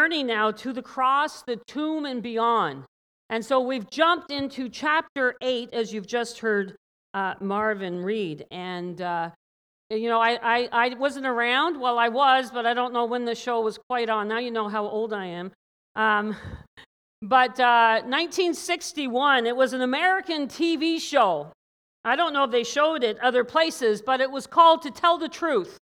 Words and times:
journey 0.00 0.22
now 0.22 0.50
to 0.50 0.72
the 0.72 0.80
cross, 0.80 1.42
the 1.42 1.56
tomb, 1.66 2.06
and 2.06 2.22
beyond. 2.22 2.84
And 3.28 3.44
so 3.44 3.60
we've 3.60 3.88
jumped 3.90 4.30
into 4.30 4.70
chapter 4.70 5.34
8, 5.42 5.74
as 5.74 5.92
you've 5.92 6.06
just 6.06 6.38
heard 6.38 6.74
uh, 7.12 7.34
Marvin 7.38 8.02
read. 8.02 8.46
And, 8.50 9.02
uh, 9.02 9.28
you 9.90 10.08
know, 10.08 10.18
I, 10.18 10.38
I, 10.42 10.68
I 10.72 10.94
wasn't 10.94 11.26
around. 11.26 11.78
Well, 11.78 11.98
I 11.98 12.08
was, 12.08 12.50
but 12.50 12.64
I 12.64 12.72
don't 12.72 12.94
know 12.94 13.04
when 13.04 13.26
the 13.26 13.34
show 13.34 13.60
was 13.60 13.78
quite 13.90 14.08
on. 14.08 14.26
Now 14.26 14.38
you 14.38 14.50
know 14.50 14.70
how 14.70 14.86
old 14.86 15.12
I 15.12 15.26
am. 15.26 15.52
Um, 15.96 16.34
but 17.20 17.60
uh, 17.60 18.00
1961, 18.02 19.46
it 19.46 19.54
was 19.54 19.74
an 19.74 19.82
American 19.82 20.48
TV 20.48 20.98
show. 20.98 21.52
I 22.06 22.16
don't 22.16 22.32
know 22.32 22.44
if 22.44 22.50
they 22.50 22.64
showed 22.64 23.04
it 23.04 23.18
other 23.18 23.44
places, 23.44 24.00
but 24.00 24.22
it 24.22 24.30
was 24.30 24.46
called 24.46 24.80
To 24.82 24.90
Tell 24.90 25.18
the 25.18 25.28
Truth. 25.28 25.76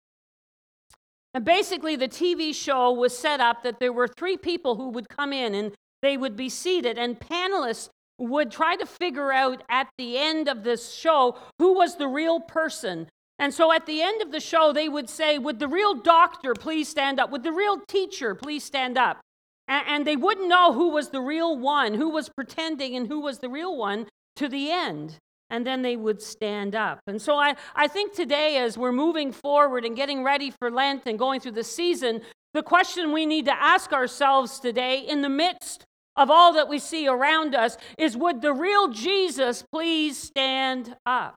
And 1.36 1.44
basically, 1.44 1.96
the 1.96 2.08
TV 2.08 2.54
show 2.54 2.90
was 2.90 3.14
set 3.14 3.40
up 3.40 3.62
that 3.62 3.78
there 3.78 3.92
were 3.92 4.08
three 4.08 4.38
people 4.38 4.76
who 4.76 4.88
would 4.88 5.10
come 5.10 5.34
in 5.34 5.54
and 5.54 5.74
they 6.00 6.16
would 6.16 6.34
be 6.34 6.48
seated, 6.48 6.96
and 6.96 7.20
panelists 7.20 7.90
would 8.16 8.50
try 8.50 8.74
to 8.74 8.86
figure 8.86 9.34
out 9.34 9.62
at 9.68 9.86
the 9.98 10.16
end 10.16 10.48
of 10.48 10.64
this 10.64 10.94
show 10.94 11.36
who 11.58 11.74
was 11.74 11.96
the 11.96 12.08
real 12.08 12.40
person. 12.40 13.06
And 13.38 13.52
so 13.52 13.70
at 13.70 13.84
the 13.84 14.00
end 14.00 14.22
of 14.22 14.32
the 14.32 14.40
show, 14.40 14.72
they 14.72 14.88
would 14.88 15.10
say, 15.10 15.38
Would 15.38 15.58
the 15.58 15.68
real 15.68 15.92
doctor 15.92 16.54
please 16.54 16.88
stand 16.88 17.20
up? 17.20 17.30
Would 17.30 17.42
the 17.42 17.52
real 17.52 17.80
teacher 17.86 18.34
please 18.34 18.64
stand 18.64 18.96
up? 18.96 19.20
And, 19.68 20.06
they 20.06 20.16
wouldn't 20.16 20.48
know 20.48 20.72
who 20.72 20.88
was 20.88 21.10
the 21.10 21.20
real 21.20 21.58
one, 21.58 21.92
who 21.92 22.08
was 22.08 22.30
pretending, 22.30 22.96
and 22.96 23.08
who 23.08 23.20
was 23.20 23.40
the 23.40 23.50
real 23.50 23.76
one 23.76 24.06
to 24.36 24.48
the 24.48 24.70
end. 24.70 25.18
And 25.50 25.66
then 25.66 25.82
they 25.82 25.96
would 25.96 26.20
stand 26.20 26.74
up. 26.74 26.98
And 27.06 27.22
so 27.22 27.36
I, 27.36 27.54
I 27.74 27.86
think 27.86 28.14
today, 28.14 28.58
as 28.58 28.76
we're 28.76 28.92
moving 28.92 29.30
forward 29.30 29.84
and 29.84 29.94
getting 29.94 30.24
ready 30.24 30.50
for 30.50 30.70
Lent 30.70 31.02
and 31.06 31.18
going 31.18 31.40
through 31.40 31.52
the 31.52 31.64
season, 31.64 32.22
the 32.52 32.62
question 32.62 33.12
we 33.12 33.26
need 33.26 33.44
to 33.44 33.54
ask 33.54 33.92
ourselves 33.92 34.58
today, 34.58 35.00
in 35.00 35.22
the 35.22 35.28
midst 35.28 35.84
of 36.16 36.30
all 36.30 36.54
that 36.54 36.68
we 36.68 36.78
see 36.78 37.06
around 37.06 37.54
us, 37.54 37.76
is 37.98 38.16
would 38.16 38.40
the 38.40 38.52
real 38.52 38.88
Jesus 38.88 39.62
please 39.70 40.18
stand 40.18 40.96
up? 41.04 41.34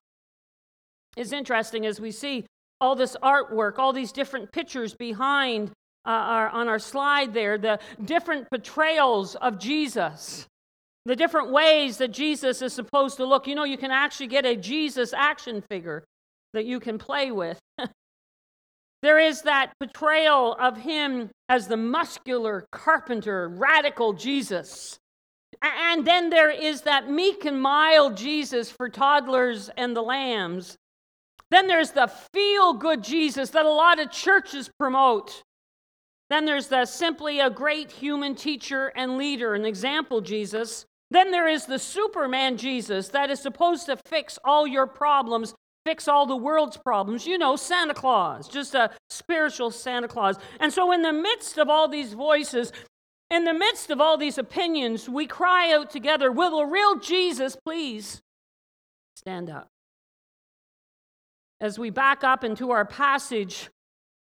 It's 1.18 1.34
interesting 1.34 1.86
as 1.86 2.00
we 2.00 2.12
see 2.12 2.46
all 2.82 2.96
this 2.96 3.18
artwork, 3.22 3.78
all 3.78 3.94
these 3.94 4.12
different 4.12 4.52
pictures 4.52 4.96
behind 4.96 5.72
uh, 6.06 6.12
our, 6.12 6.50
on 6.50 6.70
our 6.70 6.80
slide 6.80 7.34
there, 7.34 7.58
the 7.58 7.80
different 8.06 8.50
portrayals 8.50 9.36
of 9.36 9.60
Jesus, 9.60 10.48
the 11.06 11.16
different 11.16 11.52
ways 11.52 11.98
that 11.98 12.12
Jesus 12.12 12.62
is 12.62 12.74
supposed 12.74 13.18
to 13.18 13.26
look. 13.26 13.48
You 13.48 13.56
know, 13.56 13.64
you 13.64 13.78
can 13.78 13.92
actually 13.92 14.28
get 14.28 14.46
a 14.46 14.56
Jesus 14.56 15.14
action 15.14 15.62
figure 15.62 16.04
that 16.54 16.66
you 16.66 16.80
can 16.80 16.98
play 16.98 17.32
with. 17.32 17.60
there 19.02 19.20
is 19.20 19.44
that 19.44 19.74
portrayal 19.80 20.56
of 20.60 20.78
him 20.78 21.30
as 21.48 21.68
the 21.68 21.78
muscular 21.78 22.66
carpenter, 22.72 23.50
radical 23.50 24.14
Jesus. 24.14 25.00
And 25.62 26.06
then 26.06 26.30
there 26.30 26.52
is 26.52 26.82
that 26.82 27.10
meek 27.10 27.46
and 27.46 27.62
mild 27.62 28.16
Jesus 28.16 28.72
for 28.72 28.90
toddlers 28.90 29.70
and 29.78 29.96
the 29.96 30.02
lambs. 30.02 30.78
Then 31.52 31.68
there's 31.68 31.92
the 31.92 32.12
feel 32.34 32.74
good 32.74 33.04
Jesus 33.04 33.50
that 33.52 33.66
a 33.66 33.72
lot 33.72 34.00
of 34.00 34.12
churches 34.12 34.70
promote. 34.80 35.44
Then 36.30 36.46
there's 36.46 36.68
the 36.68 36.86
simply 36.86 37.40
a 37.40 37.50
great 37.50 37.92
human 37.92 38.36
teacher 38.36 38.92
and 38.96 39.18
leader, 39.18 39.56
an 39.56 39.66
example 39.66 40.22
Jesus. 40.22 40.86
Then 41.12 41.32
there 41.32 41.48
is 41.48 41.66
the 41.66 41.80
Superman 41.80 42.58
Jesus 42.58 43.08
that 43.10 43.32
is 43.32 43.40
supposed 43.40 43.88
to 43.88 43.98
fix 44.06 44.38
all 44.44 44.68
your 44.68 44.86
problems, 44.86 45.56
fix 45.86 46.08
all 46.08 46.28
the 46.28 46.36
world's 46.36 46.78
problems. 46.78 47.26
You 47.26 47.40
know, 47.40 47.56
Santa 47.56 47.96
Claus, 47.96 48.48
just 48.48 48.76
a 48.76 48.92
spiritual 49.10 49.72
Santa 49.72 50.08
Claus. 50.08 50.36
And 50.60 50.72
so, 50.72 50.92
in 50.92 51.02
the 51.02 51.14
midst 51.14 51.58
of 51.58 51.68
all 51.68 51.88
these 51.88 52.14
voices, 52.14 52.72
in 53.32 53.44
the 53.44 53.54
midst 53.54 53.90
of 53.90 54.00
all 54.00 54.18
these 54.18 54.38
opinions, 54.38 55.10
we 55.10 55.26
cry 55.26 55.74
out 55.74 55.90
together, 55.90 56.32
Will 56.32 56.60
the 56.60 56.66
real 56.66 57.00
Jesus 57.00 57.56
please 57.56 58.22
stand 59.16 59.50
up? 59.50 59.68
As 61.60 61.80
we 61.80 61.90
back 61.90 62.24
up 62.24 62.44
into 62.44 62.70
our 62.70 62.86
passage, 62.86 63.70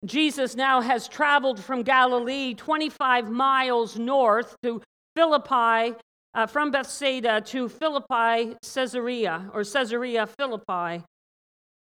Jesus 0.06 0.56
now 0.56 0.82
has 0.82 1.08
traveled 1.08 1.64
from 1.64 1.82
Galilee 1.82 2.54
25 2.56 3.30
miles 3.30 3.98
north 3.98 4.56
to 4.64 4.82
Philippi, 5.16 5.96
uh, 6.34 6.48
from 6.48 6.72
Bethsaida 6.72 7.40
to 7.42 7.70
Philippi, 7.70 8.56
Caesarea, 8.62 9.50
or 9.54 9.64
Caesarea 9.64 10.28
Philippi. 10.28 11.04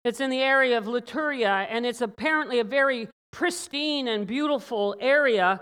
It's 0.04 0.20
in 0.20 0.30
the 0.30 0.40
area 0.40 0.76
of 0.76 0.84
Lituria, 0.84 1.66
and 1.70 1.86
it's 1.86 2.00
apparently 2.00 2.58
a 2.58 2.64
very 2.64 3.08
pristine 3.32 4.08
and 4.08 4.26
beautiful 4.26 4.96
area. 5.00 5.60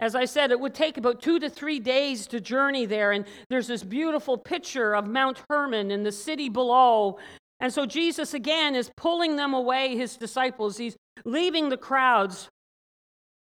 As 0.00 0.14
I 0.14 0.24
said, 0.24 0.50
it 0.50 0.60
would 0.60 0.74
take 0.74 0.96
about 0.96 1.20
two 1.20 1.38
to 1.40 1.50
three 1.50 1.80
days 1.80 2.26
to 2.28 2.40
journey 2.40 2.86
there, 2.86 3.12
and 3.12 3.26
there's 3.50 3.66
this 3.66 3.82
beautiful 3.82 4.38
picture 4.38 4.94
of 4.94 5.08
Mount 5.08 5.42
Hermon 5.50 5.90
and 5.90 6.06
the 6.06 6.12
city 6.12 6.48
below. 6.48 7.18
And 7.60 7.72
so 7.72 7.84
Jesus 7.84 8.34
again 8.34 8.76
is 8.76 8.90
pulling 8.96 9.36
them 9.36 9.52
away, 9.52 9.96
his 9.96 10.16
disciples. 10.16 10.76
He's 10.76 10.96
leaving 11.24 11.68
the 11.68 11.76
crowds. 11.76 12.48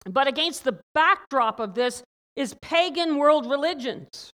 But 0.05 0.27
against 0.27 0.63
the 0.63 0.79
backdrop 0.93 1.59
of 1.59 1.75
this 1.75 2.03
is 2.35 2.55
pagan 2.61 3.17
world 3.17 3.49
religions. 3.49 4.31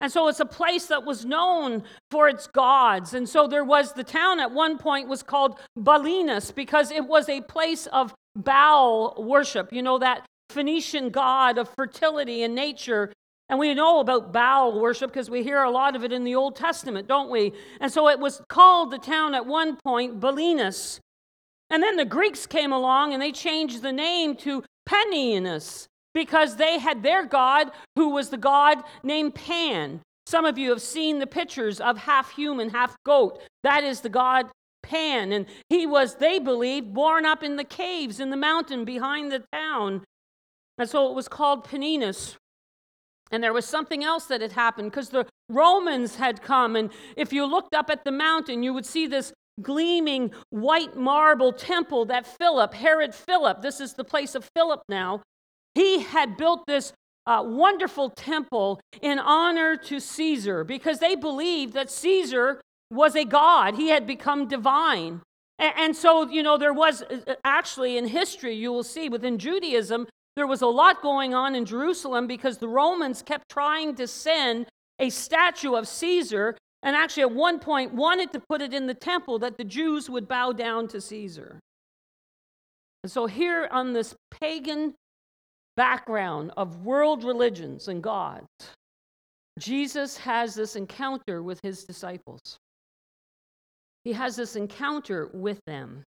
And 0.00 0.12
so 0.12 0.28
it's 0.28 0.40
a 0.40 0.46
place 0.46 0.86
that 0.86 1.04
was 1.04 1.24
known 1.24 1.82
for 2.10 2.28
its 2.28 2.46
gods. 2.46 3.14
And 3.14 3.28
so 3.28 3.46
there 3.46 3.64
was 3.64 3.92
the 3.92 4.04
town 4.04 4.40
at 4.40 4.50
one 4.50 4.76
point 4.76 5.08
was 5.08 5.22
called 5.22 5.58
Baalinus 5.78 6.54
because 6.54 6.90
it 6.90 7.06
was 7.06 7.28
a 7.28 7.40
place 7.42 7.86
of 7.86 8.14
Baal 8.36 9.14
worship. 9.22 9.72
You 9.72 9.82
know, 9.82 9.98
that 9.98 10.26
Phoenician 10.50 11.10
god 11.10 11.56
of 11.58 11.68
fertility 11.70 12.42
and 12.42 12.54
nature. 12.54 13.12
And 13.48 13.58
we 13.58 13.72
know 13.74 14.00
about 14.00 14.32
Baal 14.32 14.78
worship 14.78 15.10
because 15.10 15.30
we 15.30 15.42
hear 15.42 15.62
a 15.62 15.70
lot 15.70 15.96
of 15.96 16.04
it 16.04 16.12
in 16.12 16.24
the 16.24 16.34
Old 16.34 16.56
Testament, 16.56 17.08
don't 17.08 17.30
we? 17.30 17.52
And 17.80 17.90
so 17.90 18.08
it 18.08 18.18
was 18.18 18.42
called 18.48 18.90
the 18.90 18.98
town 18.98 19.34
at 19.34 19.46
one 19.46 19.76
point 19.76 20.20
Baalinus. 20.20 21.00
And 21.70 21.82
then 21.82 21.96
the 21.96 22.04
Greeks 22.04 22.46
came 22.46 22.72
along 22.72 23.12
and 23.12 23.20
they 23.20 23.32
changed 23.32 23.82
the 23.82 23.92
name 23.92 24.36
to 24.36 24.62
Panianus 24.88 25.86
because 26.14 26.56
they 26.56 26.78
had 26.78 27.02
their 27.02 27.26
god 27.26 27.70
who 27.96 28.10
was 28.10 28.30
the 28.30 28.36
god 28.36 28.82
named 29.02 29.34
Pan. 29.34 30.00
Some 30.26 30.44
of 30.44 30.58
you 30.58 30.70
have 30.70 30.82
seen 30.82 31.18
the 31.18 31.26
pictures 31.26 31.80
of 31.80 31.98
half 31.98 32.32
human, 32.32 32.70
half 32.70 32.96
goat. 33.04 33.40
That 33.62 33.84
is 33.84 34.00
the 34.00 34.08
god 34.08 34.50
Pan. 34.82 35.32
And 35.32 35.46
he 35.68 35.86
was, 35.86 36.16
they 36.16 36.38
believe, 36.38 36.92
born 36.92 37.26
up 37.26 37.42
in 37.42 37.56
the 37.56 37.64
caves 37.64 38.20
in 38.20 38.30
the 38.30 38.36
mountain 38.36 38.84
behind 38.84 39.30
the 39.32 39.42
town. 39.52 40.04
And 40.78 40.88
so 40.88 41.08
it 41.10 41.14
was 41.14 41.28
called 41.28 41.64
Panianus. 41.66 42.36
And 43.32 43.42
there 43.42 43.52
was 43.52 43.66
something 43.66 44.04
else 44.04 44.26
that 44.26 44.40
had 44.40 44.52
happened 44.52 44.90
because 44.90 45.08
the 45.08 45.26
Romans 45.48 46.16
had 46.16 46.42
come. 46.42 46.76
And 46.76 46.90
if 47.16 47.32
you 47.32 47.44
looked 47.44 47.74
up 47.74 47.90
at 47.90 48.04
the 48.04 48.12
mountain, 48.12 48.62
you 48.62 48.72
would 48.72 48.86
see 48.86 49.06
this 49.06 49.32
gleaming 49.62 50.32
white 50.50 50.96
marble 50.96 51.52
temple 51.52 52.04
that 52.06 52.26
Philip, 52.26 52.74
Herod 52.74 53.14
Philip, 53.14 53.62
this 53.62 53.80
is 53.80 53.94
the 53.94 54.04
place 54.04 54.34
of 54.34 54.48
Philip 54.54 54.82
now, 54.88 55.22
he 55.74 56.00
had 56.00 56.36
built 56.36 56.66
this 56.66 56.92
uh, 57.26 57.42
wonderful 57.44 58.10
temple 58.10 58.80
in 59.02 59.18
honor 59.18 59.76
to 59.76 60.00
Caesar 60.00 60.64
because 60.64 61.00
they 61.00 61.16
believed 61.16 61.74
that 61.74 61.90
Caesar 61.90 62.60
was 62.90 63.16
a 63.16 63.24
god. 63.24 63.74
He 63.74 63.88
had 63.88 64.06
become 64.06 64.46
divine. 64.46 65.20
And, 65.58 65.72
and 65.76 65.96
so, 65.96 66.28
you 66.28 66.42
know, 66.42 66.56
there 66.56 66.72
was 66.72 67.02
uh, 67.02 67.18
uh, 67.26 67.34
actually 67.44 67.96
in 67.96 68.06
history, 68.06 68.54
you 68.54 68.72
will 68.72 68.84
see 68.84 69.08
within 69.08 69.38
Judaism, 69.38 70.06
there 70.36 70.46
was 70.46 70.62
a 70.62 70.66
lot 70.66 71.02
going 71.02 71.34
on 71.34 71.54
in 71.54 71.64
Jerusalem 71.64 72.26
because 72.26 72.58
the 72.58 72.68
Romans 72.68 73.22
kept 73.22 73.48
trying 73.50 73.94
to 73.96 74.06
send 74.06 74.66
a 74.98 75.10
statue 75.10 75.74
of 75.74 75.88
Caesar 75.88 76.56
and 76.82 76.94
actually 76.94 77.22
at 77.22 77.32
one 77.32 77.58
point 77.58 77.94
wanted 77.94 78.32
to 78.32 78.40
put 78.40 78.62
it 78.62 78.72
in 78.72 78.86
the 78.86 78.94
temple 78.94 79.38
that 79.40 79.58
the 79.58 79.64
Jews 79.64 80.08
would 80.08 80.28
bow 80.28 80.52
down 80.52 80.88
to 80.88 81.00
Caesar. 81.00 81.60
And 83.02 83.10
so, 83.10 83.26
here 83.26 83.68
on 83.70 83.92
this 83.92 84.14
pagan 84.30 84.94
background 85.76 86.52
of 86.56 86.84
world 86.84 87.24
religions 87.24 87.88
and 87.88 88.02
gods, 88.02 88.46
Jesus 89.58 90.16
has 90.18 90.54
this 90.54 90.76
encounter 90.76 91.42
with 91.42 91.60
his 91.62 91.84
disciples. 91.84 92.58
He 94.04 94.12
has 94.12 94.36
this 94.36 94.56
encounter 94.56 95.30
with 95.32 95.60
them. 95.66 96.04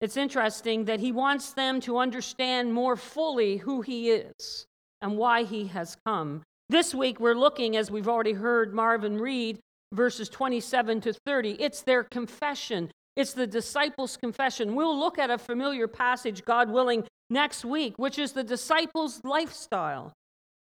It's 0.00 0.16
interesting 0.16 0.84
that 0.84 1.00
he 1.00 1.10
wants 1.10 1.52
them 1.52 1.80
to 1.80 1.98
understand 1.98 2.72
more 2.72 2.96
fully 2.96 3.56
who 3.56 3.82
he 3.82 4.10
is 4.10 4.66
and 5.02 5.16
why 5.16 5.42
he 5.42 5.66
has 5.66 5.96
come. 6.06 6.42
This 6.70 6.94
week, 6.94 7.18
we're 7.18 7.34
looking, 7.34 7.76
as 7.76 7.90
we've 7.90 8.08
already 8.08 8.34
heard 8.34 8.74
Marvin 8.74 9.16
read, 9.16 9.58
verses 9.92 10.28
27 10.28 11.00
to 11.00 11.14
30. 11.14 11.52
It's 11.52 11.80
their 11.80 12.04
confession, 12.04 12.90
it's 13.16 13.32
the 13.32 13.46
disciples' 13.46 14.18
confession. 14.18 14.74
We'll 14.74 14.98
look 14.98 15.18
at 15.18 15.30
a 15.30 15.38
familiar 15.38 15.88
passage, 15.88 16.44
God 16.44 16.70
willing, 16.70 17.04
next 17.30 17.64
week, 17.64 17.94
which 17.96 18.18
is 18.18 18.32
the 18.32 18.44
disciples' 18.44 19.20
lifestyle. 19.24 20.12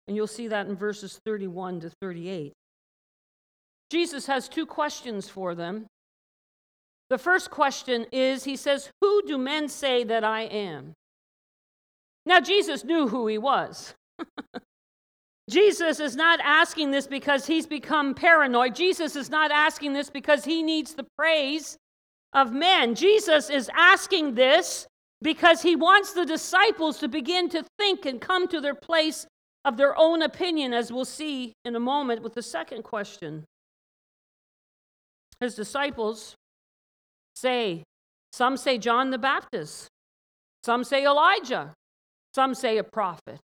And 0.07 0.16
you'll 0.16 0.28
see 0.28 0.48
that 0.48 0.68
in 0.68 0.75
verses 0.75 1.19
31 1.25 1.80
to 1.81 1.92
38. 2.02 2.54
Jesus 3.90 4.28
has 4.28 4.48
two 4.48 4.68
questions 4.68 5.28
for 5.28 5.56
them. 5.56 5.88
The 7.10 7.18
first 7.18 7.50
question 7.50 8.06
is 8.12 8.44
He 8.44 8.56
says, 8.56 8.92
Who 9.01 9.24
do 9.25 9.40
men 9.40 9.69
say 9.69 10.04
that 10.04 10.24
I 10.24 10.42
am? 10.42 10.94
Now, 12.28 12.40
Jesus 12.40 12.84
knew 12.84 13.08
who 13.08 13.25
he 13.25 13.40
was. 13.40 13.96
Jesus 15.50 16.00
is 16.00 16.15
not 16.15 16.39
asking 16.44 16.92
this 16.92 17.06
because 17.06 17.45
he's 17.45 17.68
become 17.68 18.15
paranoid. 18.15 18.74
Jesus 18.74 19.15
is 19.15 19.30
not 19.30 19.51
asking 19.51 19.94
this 19.94 20.09
because 20.09 20.44
he 20.44 20.63
needs 20.63 20.94
the 20.95 21.06
praise 21.18 21.77
of 22.33 22.51
men. 22.51 22.95
Jesus 22.95 23.50
is 23.50 23.69
asking 23.75 24.36
this 24.36 24.88
because 25.21 25.62
he 25.62 25.75
wants 25.75 26.13
the 26.13 26.25
disciples 26.25 26.97
to 27.00 27.07
begin 27.07 27.50
to 27.50 27.63
think 27.77 28.06
and 28.06 28.19
come 28.19 28.47
to 28.47 28.59
their 28.59 28.75
place 28.75 29.27
of 29.63 29.77
their 29.77 29.97
own 29.97 30.21
opinion, 30.21 30.74
as 30.74 30.92
we'll 30.92 31.06
see 31.06 31.53
in 31.63 31.75
a 31.75 31.80
moment 31.80 32.21
with 32.21 32.33
the 32.33 32.41
second 32.41 32.83
question. 32.83 33.45
His 35.39 35.56
disciples 35.56 36.36
say, 37.36 37.83
some 38.31 38.57
say 38.57 38.77
John 38.77 39.12
the 39.12 39.18
Baptist, 39.18 39.88
some 40.63 40.83
say 40.83 41.06
Elijah, 41.06 41.74
some 42.33 42.53
say 42.53 42.77
a 42.77 42.83
prophet. 42.83 43.39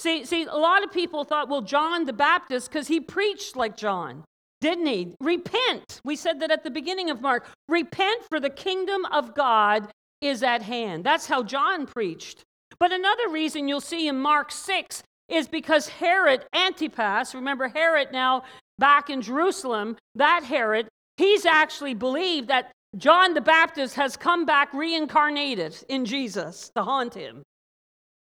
See, 0.00 0.24
see, 0.24 0.44
a 0.44 0.56
lot 0.56 0.82
of 0.82 0.90
people 0.90 1.24
thought, 1.24 1.50
well, 1.50 1.60
John 1.60 2.06
the 2.06 2.14
Baptist, 2.14 2.70
because 2.70 2.88
he 2.88 3.00
preached 3.00 3.54
like 3.54 3.76
John, 3.76 4.24
didn't 4.62 4.86
he? 4.86 5.14
Repent. 5.20 6.00
We 6.06 6.16
said 6.16 6.40
that 6.40 6.50
at 6.50 6.64
the 6.64 6.70
beginning 6.70 7.10
of 7.10 7.20
Mark. 7.20 7.46
Repent, 7.68 8.22
for 8.30 8.40
the 8.40 8.48
kingdom 8.48 9.04
of 9.12 9.34
God 9.34 9.90
is 10.22 10.42
at 10.42 10.62
hand. 10.62 11.04
That's 11.04 11.26
how 11.26 11.42
John 11.42 11.84
preached. 11.84 12.42
But 12.78 12.92
another 12.92 13.28
reason 13.28 13.68
you'll 13.68 13.82
see 13.82 14.08
in 14.08 14.18
Mark 14.18 14.52
6 14.52 15.02
is 15.28 15.48
because 15.48 15.88
Herod 15.88 16.46
Antipas, 16.54 17.34
remember 17.34 17.68
Herod 17.68 18.08
now 18.10 18.44
back 18.78 19.10
in 19.10 19.20
Jerusalem, 19.20 19.98
that 20.14 20.44
Herod, 20.44 20.88
he's 21.18 21.44
actually 21.44 21.92
believed 21.92 22.48
that 22.48 22.72
John 22.96 23.34
the 23.34 23.42
Baptist 23.42 23.96
has 23.96 24.16
come 24.16 24.46
back 24.46 24.72
reincarnated 24.72 25.76
in 25.90 26.06
Jesus 26.06 26.70
to 26.74 26.84
haunt 26.84 27.12
him. 27.12 27.42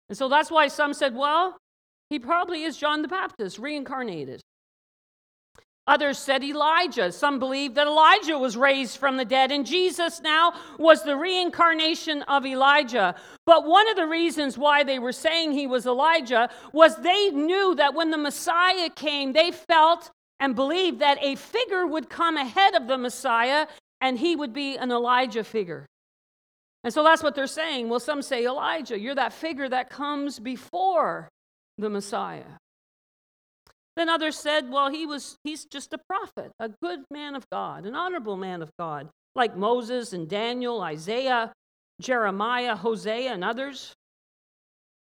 And 0.09 0.17
so 0.17 0.31
that's 0.31 0.51
why 0.51 0.69
some 0.69 0.95
said, 0.95 1.15
well, 1.15 1.59
he 2.11 2.19
probably 2.19 2.63
is 2.63 2.77
John 2.77 3.03
the 3.03 3.09
Baptist 3.09 3.59
reincarnated. 3.59 4.41
Others 5.89 6.19
said 6.19 6.43
Elijah. 6.43 7.13
Some 7.13 7.39
believed 7.39 7.77
that 7.77 7.87
Elijah 7.87 8.37
was 8.39 8.57
raised 8.57 8.99
from 8.99 9.17
the 9.17 9.25
dead, 9.25 9.53
and 9.53 9.65
Jesus 9.65 10.21
now 10.21 10.53
was 10.79 11.05
the 11.05 11.17
reincarnation 11.17 12.23
of 12.23 12.45
Elijah. 12.45 13.15
But 13.45 13.67
one 13.67 13.89
of 13.89 13.95
the 13.95 14.07
reasons 14.07 14.59
why 14.59 14.83
they 14.83 14.99
were 14.99 15.13
saying 15.13 15.53
he 15.53 15.69
was 15.69 15.87
Elijah 15.87 16.51
was 16.73 16.97
they 16.97 17.31
knew 17.31 17.77
that 17.77 17.95
when 17.95 18.11
the 18.11 18.19
Messiah 18.19 18.91
came, 18.91 19.33
they 19.33 19.53
felt 19.53 20.11
and 20.41 20.57
believed 20.57 20.99
that 20.99 21.23
a 21.23 21.37
figure 21.37 21.87
would 21.87 22.11
come 22.11 22.37
ahead 22.37 22.75
of 22.75 22.89
the 22.89 22.99
Messiah, 22.99 23.69
and 24.01 24.19
he 24.19 24.35
would 24.35 24.53
be 24.53 24.77
an 24.77 24.91
Elijah 24.91 25.45
figure. 25.45 25.87
And 26.83 26.93
so 26.93 27.05
that's 27.05 27.23
what 27.23 27.35
they're 27.37 27.47
saying. 27.47 27.89
Well, 27.89 28.01
some 28.01 28.23
say, 28.23 28.45
Elijah, 28.45 28.99
you're 28.99 29.15
that 29.15 29.33
figure 29.33 29.69
that 29.69 29.89
comes 29.89 30.39
before 30.41 31.29
the 31.79 31.91
Messiah. 31.91 32.59
Then 33.97 34.09
others 34.09 34.37
said, 34.37 34.71
well, 34.71 34.91
he 34.91 35.07
was, 35.07 35.37
he's 35.43 35.65
just 35.65 35.93
a 35.95 35.99
prophet, 35.99 36.53
a 36.59 36.69
good 36.83 37.01
man 37.11 37.35
of 37.35 37.49
God, 37.51 37.87
an 37.87 37.95
honorable 37.95 38.37
man 38.37 38.61
of 38.61 38.71
God, 38.79 39.09
like 39.35 39.57
Moses 39.57 40.13
and 40.13 40.29
Daniel, 40.29 40.83
Isaiah, 40.83 41.53
Jeremiah, 42.01 42.77
Hosea, 42.77 43.33
and 43.33 43.43
others. 43.43 43.95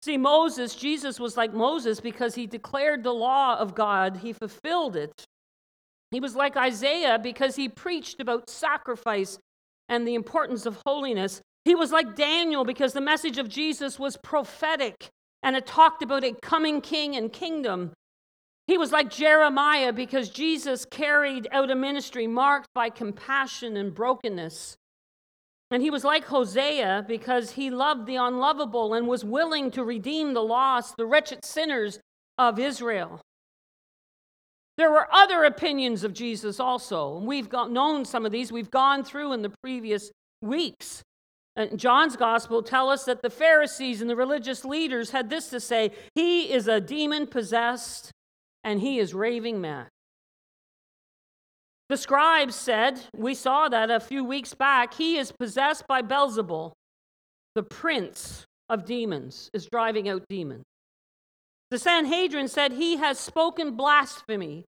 See, 0.03 0.17
Moses, 0.17 0.75
Jesus 0.75 1.21
was 1.21 1.37
like 1.37 1.53
Moses 1.53 2.01
because 2.01 2.35
he 2.35 2.47
declared 2.47 3.03
the 3.03 3.13
law 3.13 3.57
of 3.59 3.75
God, 3.75 4.19
he 4.19 4.33
fulfilled 4.33 4.97
it. 4.97 5.13
He 6.11 6.21
was 6.21 6.35
like 6.35 6.57
Isaiah 6.57 7.19
because 7.19 7.57
he 7.57 7.69
preached 7.69 8.21
about 8.21 8.49
sacrifice 8.49 9.39
and 9.91 10.09
the 10.09 10.15
importance 10.15 10.65
of 10.65 10.81
holiness. 10.87 11.43
He 11.67 11.75
was 11.75 11.93
like 11.93 12.17
Daniel 12.17 12.65
because 12.65 12.95
the 12.95 13.03
message 13.03 13.37
of 13.37 13.51
Jesus 13.51 13.99
was 13.99 14.17
prophetic 14.17 15.11
and 15.43 15.57
it 15.57 15.67
talked 15.67 16.03
about 16.03 16.25
a 16.25 16.35
coming 16.43 16.81
king 16.81 17.17
and 17.17 17.33
kingdom. 17.33 17.93
He 18.67 18.77
was 18.77 18.93
like 18.93 19.11
Jeremiah 19.11 19.93
because 19.93 20.29
Jesus 20.29 20.85
carried 20.85 21.49
out 21.53 21.71
a 21.71 21.75
ministry 21.75 22.27
marked 22.27 22.69
by 22.75 22.91
compassion 22.91 23.77
and 23.77 23.95
brokenness. 23.95 24.77
And 25.71 25.83
he 25.83 25.91
was 25.91 26.05
like 26.05 26.25
Hosea 26.25 27.05
because 27.07 27.53
he 27.53 27.71
loved 27.71 28.07
the 28.07 28.17
unlovable 28.17 28.95
and 28.95 29.07
was 29.07 29.25
willing 29.25 29.71
to 29.73 29.85
redeem 29.85 30.35
the 30.35 30.43
lost, 30.43 30.97
the 30.97 31.07
wretched 31.07 31.45
sinners 31.45 31.99
of 32.37 32.59
Israel. 32.59 33.21
There 34.79 34.91
were 34.91 35.09
other 35.13 35.45
opinions 35.45 36.05
of 36.05 36.13
Jesus 36.13 36.61
also, 36.61 37.19
and 37.19 37.27
we've 37.27 37.49
got, 37.49 37.71
known 37.71 38.05
some 38.05 38.25
of 38.25 38.33
these. 38.33 38.53
We've 38.53 38.71
gone 38.71 39.03
through 39.03 39.33
in 39.33 39.43
the 39.43 39.53
previous 39.63 40.11
weeks. 40.41 41.03
And 41.59 41.79
John's 41.79 42.17
gospel 42.17 42.63
tell 42.63 42.89
us 42.89 43.05
that 43.05 43.21
the 43.21 43.29
Pharisees 43.29 44.01
and 44.01 44.09
the 44.09 44.17
religious 44.17 44.65
leaders 44.65 45.11
had 45.11 45.29
this 45.29 45.51
to 45.51 45.59
say: 45.59 45.91
He 46.15 46.53
is 46.53 46.69
a 46.69 46.81
demon 46.81 47.27
possessed 47.27 48.13
and 48.63 48.81
he 48.81 48.99
is 48.99 49.13
raving 49.13 49.61
mad. 49.61 49.89
The 51.89 51.97
scribes 51.97 52.55
said, 52.55 53.01
we 53.17 53.35
saw 53.35 53.69
that 53.69 53.91
a 53.91 53.99
few 53.99 54.23
weeks 54.23 54.53
back, 54.53 54.95
he 54.95 55.17
is 55.17 55.33
possessed 55.33 55.87
by 55.89 56.03
Beelzebul, 56.03 56.73
the 57.55 57.63
prince 57.63 58.45
of 58.69 58.85
demons, 58.85 59.49
is 59.55 59.67
driving 59.67 60.09
out 60.09 60.25
demons. 60.29 60.65
The 61.71 61.79
Sanhedrin 61.79 62.49
said 62.49 62.73
he 62.73 62.99
has 62.99 63.19
spoken 63.19 63.75
blasphemy. 63.75 64.65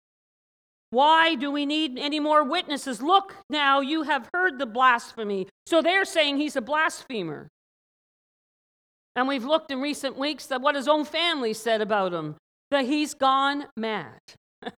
Why 0.90 1.36
do 1.36 1.50
we 1.50 1.66
need 1.66 1.98
any 1.98 2.18
more 2.18 2.42
witnesses? 2.42 3.00
Look 3.00 3.36
now, 3.48 3.80
you 3.80 4.02
have 4.02 4.28
heard 4.34 4.58
the 4.58 4.66
blasphemy. 4.66 5.46
So 5.66 5.80
they're 5.82 6.04
saying 6.04 6.38
he's 6.38 6.56
a 6.56 6.60
blasphemer. 6.60 7.48
And 9.14 9.28
we've 9.28 9.44
looked 9.44 9.70
in 9.70 9.80
recent 9.80 10.16
weeks 10.16 10.50
at 10.50 10.60
what 10.60 10.74
his 10.74 10.88
own 10.88 11.04
family 11.04 11.52
said 11.52 11.80
about 11.80 12.12
him 12.12 12.36
that 12.70 12.86
he's 12.86 13.14
gone 13.14 13.66
mad. 13.76 14.18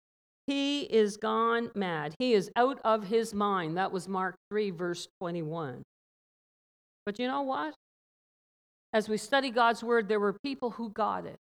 he 0.47 0.81
is 0.81 1.17
gone 1.17 1.71
mad. 1.75 2.15
He 2.19 2.33
is 2.33 2.49
out 2.55 2.79
of 2.83 3.07
his 3.07 3.33
mind. 3.33 3.77
That 3.77 3.91
was 3.91 4.07
Mark 4.07 4.35
3, 4.49 4.71
verse 4.71 5.07
21. 5.19 5.83
But 7.05 7.19
you 7.19 7.27
know 7.27 7.41
what? 7.41 7.73
As 8.93 9.07
we 9.07 9.17
study 9.17 9.49
God's 9.49 9.83
word, 9.83 10.07
there 10.07 10.19
were 10.19 10.35
people 10.43 10.71
who 10.71 10.89
got 10.89 11.25
it. 11.25 11.37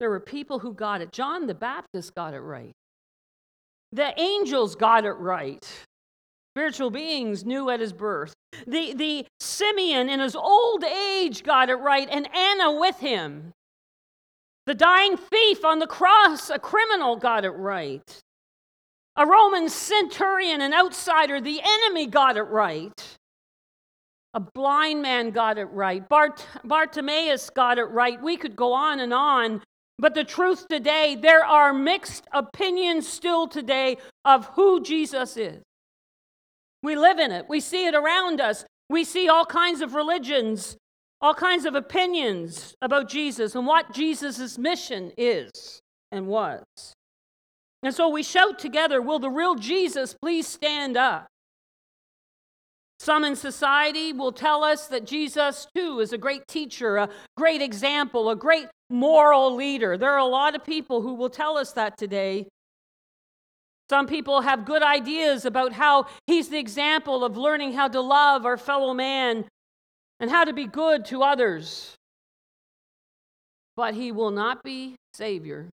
There 0.00 0.10
were 0.10 0.20
people 0.20 0.58
who 0.58 0.72
got 0.72 1.00
it. 1.00 1.12
John 1.12 1.46
the 1.46 1.54
Baptist 1.54 2.14
got 2.14 2.34
it 2.34 2.40
right. 2.40 2.72
The 3.92 4.18
angels 4.18 4.74
got 4.74 5.04
it 5.04 5.12
right. 5.12 5.66
Spiritual 6.54 6.90
beings 6.90 7.44
knew 7.44 7.70
at 7.70 7.80
his 7.80 7.92
birth. 7.92 8.34
The, 8.66 8.94
the 8.94 9.26
Simeon 9.40 10.08
in 10.08 10.20
his 10.20 10.36
old 10.36 10.84
age 10.84 11.42
got 11.42 11.70
it 11.70 11.76
right, 11.76 12.08
and 12.10 12.28
Anna 12.34 12.72
with 12.72 12.98
him. 12.98 13.52
The 14.66 14.74
dying 14.74 15.16
thief 15.16 15.64
on 15.64 15.78
the 15.78 15.86
cross, 15.86 16.50
a 16.50 16.58
criminal, 16.58 17.16
got 17.16 17.44
it 17.44 17.50
right. 17.50 18.02
A 19.16 19.26
Roman 19.26 19.68
centurion, 19.68 20.60
an 20.60 20.72
outsider, 20.72 21.40
the 21.40 21.60
enemy 21.62 22.06
got 22.06 22.36
it 22.36 22.42
right. 22.42 23.16
A 24.34 24.40
blind 24.40 25.02
man 25.02 25.30
got 25.30 25.58
it 25.58 25.66
right. 25.66 26.08
Bart- 26.08 26.46
Bartimaeus 26.64 27.50
got 27.50 27.78
it 27.78 27.84
right. 27.84 28.22
We 28.22 28.36
could 28.36 28.56
go 28.56 28.72
on 28.72 29.00
and 29.00 29.12
on. 29.12 29.62
But 29.98 30.14
the 30.14 30.24
truth 30.24 30.66
today, 30.68 31.16
there 31.20 31.44
are 31.44 31.72
mixed 31.72 32.24
opinions 32.32 33.06
still 33.06 33.46
today 33.46 33.98
of 34.24 34.46
who 34.54 34.82
Jesus 34.82 35.36
is. 35.36 35.62
We 36.82 36.96
live 36.96 37.18
in 37.18 37.30
it, 37.30 37.46
we 37.48 37.60
see 37.60 37.86
it 37.86 37.94
around 37.94 38.40
us. 38.40 38.64
We 38.88 39.04
see 39.04 39.28
all 39.28 39.46
kinds 39.46 39.80
of 39.80 39.94
religions 39.94 40.76
all 41.22 41.34
kinds 41.34 41.64
of 41.64 41.76
opinions 41.76 42.74
about 42.82 43.08
Jesus 43.08 43.54
and 43.54 43.64
what 43.64 43.94
Jesus' 43.94 44.58
mission 44.58 45.12
is 45.16 45.80
and 46.10 46.26
was. 46.26 46.64
And 47.84 47.94
so 47.94 48.08
we 48.08 48.24
shout 48.24 48.58
together, 48.58 49.00
Will 49.00 49.20
the 49.20 49.30
real 49.30 49.54
Jesus 49.54 50.16
please 50.20 50.48
stand 50.48 50.96
up? 50.96 51.28
Some 52.98 53.24
in 53.24 53.36
society 53.36 54.12
will 54.12 54.32
tell 54.32 54.62
us 54.64 54.88
that 54.88 55.06
Jesus, 55.06 55.66
too, 55.74 56.00
is 56.00 56.12
a 56.12 56.18
great 56.18 56.46
teacher, 56.48 56.96
a 56.96 57.08
great 57.36 57.62
example, 57.62 58.28
a 58.30 58.36
great 58.36 58.66
moral 58.92 59.54
leader. 59.54 59.96
There 59.96 60.12
are 60.12 60.18
a 60.18 60.24
lot 60.24 60.54
of 60.54 60.64
people 60.64 61.00
who 61.00 61.14
will 61.14 61.30
tell 61.30 61.56
us 61.56 61.72
that 61.72 61.96
today. 61.96 62.46
Some 63.90 64.06
people 64.06 64.42
have 64.42 64.64
good 64.64 64.82
ideas 64.82 65.44
about 65.44 65.72
how 65.72 66.06
he's 66.26 66.48
the 66.48 66.58
example 66.58 67.24
of 67.24 67.36
learning 67.36 67.72
how 67.72 67.88
to 67.88 68.00
love 68.00 68.46
our 68.46 68.56
fellow 68.56 68.94
man 68.94 69.44
and 70.20 70.30
how 70.30 70.44
to 70.44 70.52
be 70.52 70.66
good 70.66 71.04
to 71.06 71.22
others. 71.22 71.94
But 73.76 73.94
he 73.94 74.12
will 74.12 74.30
not 74.30 74.62
be 74.62 74.96
Savior. 75.14 75.68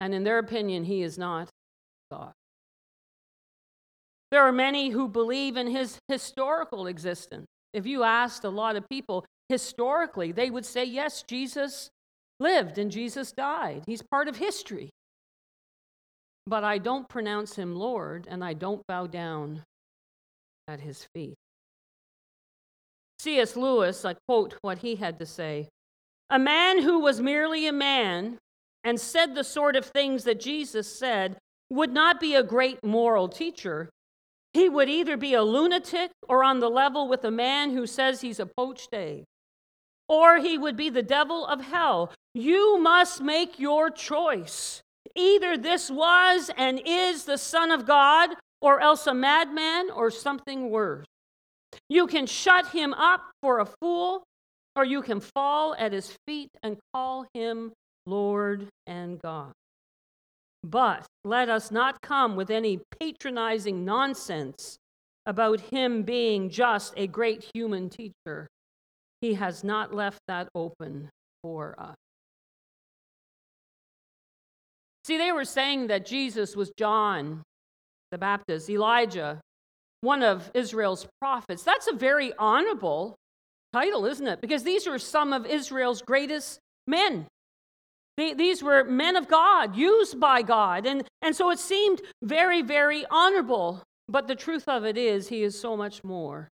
And 0.00 0.14
in 0.14 0.24
their 0.24 0.38
opinion, 0.38 0.84
he 0.84 1.02
is 1.02 1.18
not 1.18 1.48
God. 2.10 2.32
There 4.30 4.42
are 4.42 4.52
many 4.52 4.90
who 4.90 5.08
believe 5.08 5.56
in 5.56 5.68
his 5.68 5.98
historical 6.08 6.86
existence. 6.86 7.46
If 7.72 7.86
you 7.86 8.02
asked 8.02 8.44
a 8.44 8.50
lot 8.50 8.76
of 8.76 8.88
people 8.88 9.24
historically, 9.48 10.32
they 10.32 10.50
would 10.50 10.66
say, 10.66 10.84
yes, 10.84 11.22
Jesus 11.22 11.90
lived 12.40 12.78
and 12.78 12.90
Jesus 12.90 13.32
died. 13.32 13.84
He's 13.86 14.02
part 14.02 14.28
of 14.28 14.36
history. 14.36 14.90
But 16.46 16.64
I 16.64 16.78
don't 16.78 17.08
pronounce 17.08 17.56
him 17.56 17.74
Lord 17.74 18.26
and 18.30 18.44
I 18.44 18.52
don't 18.52 18.86
bow 18.86 19.06
down 19.06 19.62
at 20.68 20.80
his 20.80 21.06
feet. 21.14 21.34
C.S. 23.18 23.56
Lewis, 23.56 24.04
I 24.04 24.14
quote 24.28 24.56
what 24.60 24.78
he 24.78 24.96
had 24.96 25.18
to 25.18 25.26
say 25.26 25.68
A 26.30 26.38
man 26.38 26.82
who 26.82 27.00
was 27.00 27.20
merely 27.20 27.66
a 27.66 27.72
man 27.72 28.38
and 28.84 29.00
said 29.00 29.34
the 29.34 29.42
sort 29.42 29.74
of 29.74 29.86
things 29.86 30.24
that 30.24 30.40
Jesus 30.40 30.98
said 30.98 31.38
would 31.70 31.92
not 31.92 32.20
be 32.20 32.34
a 32.34 32.42
great 32.42 32.84
moral 32.84 33.28
teacher. 33.28 33.90
He 34.52 34.68
would 34.68 34.88
either 34.88 35.16
be 35.16 35.34
a 35.34 35.42
lunatic 35.42 36.10
or 36.28 36.44
on 36.44 36.60
the 36.60 36.70
level 36.70 37.08
with 37.08 37.24
a 37.24 37.30
man 37.30 37.70
who 37.70 37.86
says 37.86 38.20
he's 38.20 38.38
a 38.38 38.46
poached 38.46 38.90
egg, 38.92 39.24
or 40.08 40.38
he 40.38 40.56
would 40.58 40.76
be 40.76 40.90
the 40.90 41.02
devil 41.02 41.46
of 41.46 41.60
hell. 41.60 42.12
You 42.34 42.78
must 42.78 43.20
make 43.22 43.58
your 43.58 43.90
choice. 43.90 44.82
Either 45.14 45.56
this 45.56 45.90
was 45.90 46.50
and 46.56 46.80
is 46.84 47.24
the 47.24 47.38
Son 47.38 47.70
of 47.70 47.86
God, 47.86 48.30
or 48.60 48.80
else 48.80 49.06
a 49.06 49.14
madman 49.14 49.90
or 49.90 50.10
something 50.10 50.70
worse. 50.70 51.06
You 51.88 52.06
can 52.06 52.26
shut 52.26 52.68
him 52.68 52.94
up 52.94 53.22
for 53.42 53.60
a 53.60 53.66
fool, 53.80 54.24
or 54.74 54.84
you 54.84 55.02
can 55.02 55.20
fall 55.20 55.74
at 55.78 55.92
his 55.92 56.16
feet 56.26 56.50
and 56.62 56.76
call 56.92 57.26
him 57.34 57.72
Lord 58.06 58.68
and 58.86 59.20
God. 59.20 59.52
But 60.62 61.06
let 61.24 61.48
us 61.48 61.70
not 61.70 62.00
come 62.02 62.34
with 62.34 62.50
any 62.50 62.80
patronizing 62.98 63.84
nonsense 63.84 64.76
about 65.26 65.60
him 65.60 66.02
being 66.02 66.50
just 66.50 66.94
a 66.96 67.06
great 67.06 67.50
human 67.54 67.88
teacher. 67.88 68.48
He 69.26 69.34
has 69.34 69.64
not 69.64 69.92
left 69.92 70.20
that 70.28 70.48
open 70.54 71.10
for 71.42 71.74
us. 71.80 71.96
See, 75.04 75.18
they 75.18 75.32
were 75.32 75.44
saying 75.44 75.88
that 75.88 76.06
Jesus 76.06 76.54
was 76.54 76.70
John 76.78 77.42
the 78.12 78.18
Baptist, 78.18 78.70
Elijah, 78.70 79.40
one 80.00 80.22
of 80.22 80.48
Israel's 80.54 81.08
prophets. 81.20 81.64
That's 81.64 81.88
a 81.88 81.92
very 81.92 82.34
honorable 82.38 83.16
title, 83.72 84.06
isn't 84.06 84.28
it? 84.28 84.40
Because 84.40 84.62
these 84.62 84.86
were 84.86 85.00
some 85.00 85.32
of 85.32 85.44
Israel's 85.44 86.02
greatest 86.02 86.60
men. 86.86 87.26
These 88.16 88.62
were 88.62 88.84
men 88.84 89.16
of 89.16 89.26
God, 89.26 89.74
used 89.74 90.20
by 90.20 90.42
God. 90.42 90.86
And, 90.86 91.02
and 91.20 91.34
so 91.34 91.50
it 91.50 91.58
seemed 91.58 92.00
very, 92.22 92.62
very 92.62 93.04
honorable. 93.10 93.82
But 94.08 94.28
the 94.28 94.36
truth 94.36 94.68
of 94.68 94.84
it 94.84 94.96
is, 94.96 95.26
he 95.26 95.42
is 95.42 95.58
so 95.58 95.76
much 95.76 96.04
more 96.04 96.48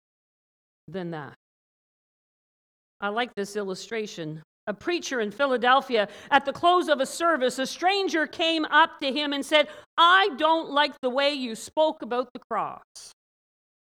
than 0.88 1.12
that. 1.12 1.35
I 3.05 3.09
like 3.09 3.35
this 3.35 3.55
illustration 3.55 4.43
a 4.67 4.73
preacher 4.73 5.21
in 5.21 5.31
Philadelphia, 5.31 6.09
at 6.31 6.47
the 6.47 6.53
close 6.53 6.89
of 6.89 7.01
a 7.01 7.05
service, 7.05 7.59
a 7.59 7.67
stranger 7.67 8.27
came 8.27 8.65
up 8.65 8.99
to 9.01 9.13
him 9.13 9.35
and 9.35 9.45
said, 9.45 9.69
I 9.99 10.31
don't 10.39 10.71
like 10.71 10.95
the 11.03 11.11
way 11.11 11.35
you 11.35 11.55
spoke 11.55 12.01
about 12.01 12.33
the 12.33 12.41
cross. 12.51 12.81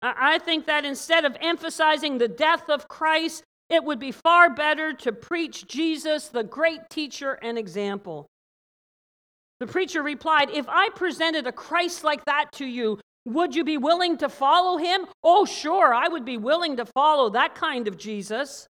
I 0.00 0.38
think 0.38 0.67
that 0.67 0.85
instead 0.85 1.25
of 1.25 1.37
emphasizing 1.40 2.19
the 2.19 2.29
death 2.29 2.71
of 2.71 2.87
Christ, 2.87 3.43
it 3.69 3.83
would 3.83 3.99
be 3.99 4.12
far 4.12 4.49
better 4.49 4.93
to 4.93 5.11
preach 5.11 5.67
Jesus, 5.67 6.29
the 6.29 6.45
great 6.45 6.88
teacher 6.88 7.37
and 7.43 7.59
example. 7.59 8.26
The 9.59 9.67
preacher 9.67 10.05
replied, 10.05 10.50
If 10.50 10.69
I 10.69 10.88
presented 10.90 11.49
a 11.49 11.52
Christ 11.52 12.05
like 12.05 12.25
that 12.26 12.52
to 12.52 12.64
you, 12.64 13.00
would 13.26 13.57
you 13.57 13.64
be 13.64 13.76
willing 13.76 14.17
to 14.19 14.29
follow 14.29 14.79
him? 14.79 15.07
Oh, 15.25 15.45
sure, 15.45 15.93
I 15.93 16.07
would 16.07 16.25
be 16.25 16.37
willing 16.37 16.76
to 16.76 16.87
follow 16.87 17.31
that 17.31 17.57
kind 17.57 17.88
of 17.88 17.99
Jesus. 17.99 18.69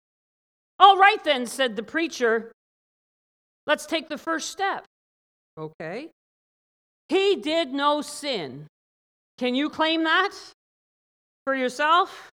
All 0.83 0.97
right, 0.97 1.23
then, 1.23 1.47
said 1.47 1.77
the 1.77 1.85
preacher. 1.85 2.51
Let's 3.69 3.87
take 3.87 4.09
the 4.09 4.19
first 4.19 4.51
step. 4.51 4.85
Okay. 5.57 6.09
He 7.09 7.37
did 7.37 7.73
no 7.73 8.03
sin. 8.03 8.67
Can 9.39 9.55
you 9.55 9.71
claim 9.71 10.03
that 10.03 10.33
for 11.45 11.55
yourself? 11.55 12.31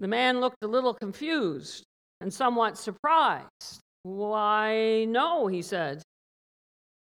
The 0.00 0.08
man 0.08 0.40
looked 0.40 0.62
a 0.62 0.66
little 0.66 0.94
confused 0.94 1.84
and 2.22 2.32
somewhat 2.32 2.78
surprised. 2.78 3.80
Why, 4.04 5.04
no, 5.06 5.48
he 5.48 5.60
said. 5.60 6.00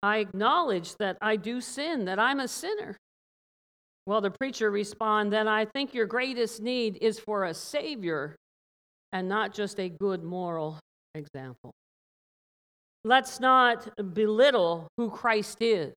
I 0.02 0.20
acknowledge 0.20 0.96
that 1.00 1.18
I 1.22 1.36
do 1.36 1.60
sin, 1.60 2.06
that 2.06 2.18
I'm 2.18 2.40
a 2.40 2.48
sinner. 2.48 2.96
Well, 4.06 4.22
the 4.22 4.32
preacher 4.32 4.72
responded, 4.72 5.34
Then 5.34 5.50
I 5.50 5.66
think 5.66 5.94
your 5.94 6.06
greatest 6.06 6.62
need 6.62 6.98
is 7.02 7.20
for 7.20 7.44
a 7.44 7.54
Savior 7.54 8.38
and 9.12 9.28
not 9.28 9.54
just 9.54 9.80
a 9.80 9.90
good 9.90 10.24
moral 10.24 10.80
example. 11.16 11.72
Let's 13.04 13.40
not 13.40 14.14
belittle 14.14 14.88
who 14.98 15.10
Christ 15.10 15.58
is 15.62 15.94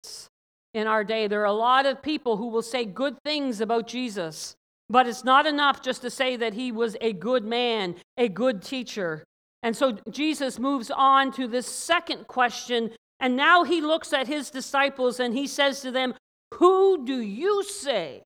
in 0.74 0.88
our 0.88 1.04
day. 1.04 1.28
There 1.28 1.42
are 1.42 1.46
a 1.46 1.54
lot 1.54 1.86
of 1.86 2.02
people 2.02 2.38
who 2.38 2.48
will 2.48 2.62
say 2.62 2.86
good 2.86 3.18
things 3.24 3.62
about 3.62 3.88
Jesus, 3.88 4.56
but 4.90 5.08
it's 5.08 5.24
not 5.24 5.46
enough 5.46 5.82
just 5.82 6.02
to 6.02 6.10
say 6.10 6.36
that 6.38 6.54
he 6.54 6.72
was 6.72 6.96
a 7.02 7.14
good 7.14 7.44
man, 7.44 7.96
a 8.18 8.30
good 8.30 8.62
teacher. 8.62 9.24
And 9.62 9.76
so 9.76 9.98
Jesus 10.10 10.60
moves 10.60 10.92
on 10.92 11.32
to 11.34 11.48
this 11.48 11.68
second 11.68 12.28
question, 12.28 12.92
and 13.20 13.36
now 13.36 13.64
he 13.64 13.82
looks 13.82 14.14
at 14.14 14.28
his 14.28 14.50
disciples 14.50 15.20
and 15.20 15.34
he 15.34 15.48
says 15.48 15.82
to 15.82 15.92
them, 15.92 16.14
Who 16.56 17.06
do 17.06 17.20
you 17.20 17.64
say 17.64 18.24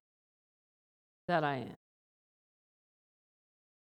that 1.26 1.44
I 1.44 1.56
am? 1.56 1.77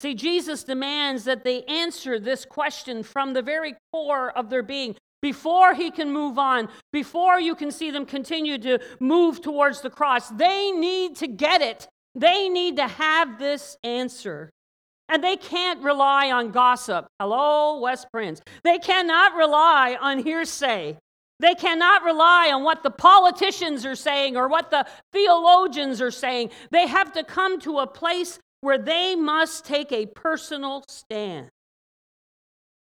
See, 0.00 0.14
Jesus 0.14 0.62
demands 0.62 1.24
that 1.24 1.44
they 1.44 1.64
answer 1.64 2.20
this 2.20 2.44
question 2.44 3.02
from 3.02 3.32
the 3.32 3.42
very 3.42 3.74
core 3.92 4.30
of 4.30 4.48
their 4.48 4.62
being 4.62 4.94
before 5.20 5.74
he 5.74 5.90
can 5.90 6.12
move 6.12 6.38
on, 6.38 6.68
before 6.92 7.40
you 7.40 7.56
can 7.56 7.72
see 7.72 7.90
them 7.90 8.06
continue 8.06 8.58
to 8.58 8.78
move 9.00 9.40
towards 9.40 9.80
the 9.80 9.90
cross. 9.90 10.28
They 10.28 10.70
need 10.70 11.16
to 11.16 11.26
get 11.26 11.60
it. 11.60 11.88
They 12.14 12.48
need 12.48 12.76
to 12.76 12.86
have 12.86 13.38
this 13.38 13.76
answer. 13.82 14.50
And 15.08 15.24
they 15.24 15.36
can't 15.36 15.82
rely 15.82 16.30
on 16.30 16.50
gossip. 16.50 17.06
Hello, 17.18 17.80
West 17.80 18.06
Prince. 18.12 18.40
They 18.62 18.78
cannot 18.78 19.34
rely 19.34 19.96
on 20.00 20.18
hearsay. 20.18 20.98
They 21.40 21.54
cannot 21.54 22.02
rely 22.02 22.50
on 22.52 22.62
what 22.62 22.82
the 22.82 22.90
politicians 22.90 23.86
are 23.86 23.96
saying 23.96 24.36
or 24.36 24.48
what 24.48 24.70
the 24.70 24.86
theologians 25.12 26.00
are 26.00 26.10
saying. 26.10 26.50
They 26.70 26.86
have 26.86 27.12
to 27.12 27.24
come 27.24 27.60
to 27.60 27.78
a 27.78 27.86
place 27.86 28.38
where 28.60 28.78
they 28.78 29.14
must 29.14 29.64
take 29.64 29.92
a 29.92 30.06
personal 30.06 30.84
stand. 30.88 31.48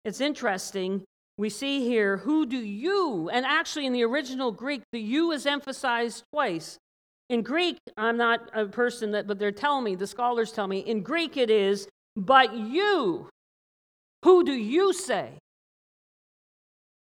It's 0.04 0.20
interesting. 0.20 1.04
We 1.38 1.50
see 1.50 1.84
here, 1.86 2.16
who 2.18 2.46
do 2.46 2.56
you? 2.56 3.28
And 3.30 3.44
actually, 3.44 3.86
in 3.86 3.92
the 3.92 4.04
original 4.04 4.52
Greek, 4.52 4.82
the 4.92 5.00
you 5.00 5.32
is 5.32 5.44
emphasized 5.44 6.24
twice. 6.32 6.78
In 7.28 7.42
Greek, 7.42 7.78
I'm 7.96 8.16
not 8.16 8.48
a 8.54 8.66
person 8.66 9.10
that, 9.10 9.26
but 9.26 9.38
they're 9.38 9.52
telling 9.52 9.84
me, 9.84 9.96
the 9.96 10.06
scholars 10.06 10.52
tell 10.52 10.66
me, 10.66 10.78
in 10.78 11.02
Greek 11.02 11.36
it 11.36 11.50
is, 11.50 11.88
but 12.16 12.54
you, 12.54 13.28
who 14.24 14.44
do 14.44 14.52
you 14.52 14.92
say? 14.92 15.38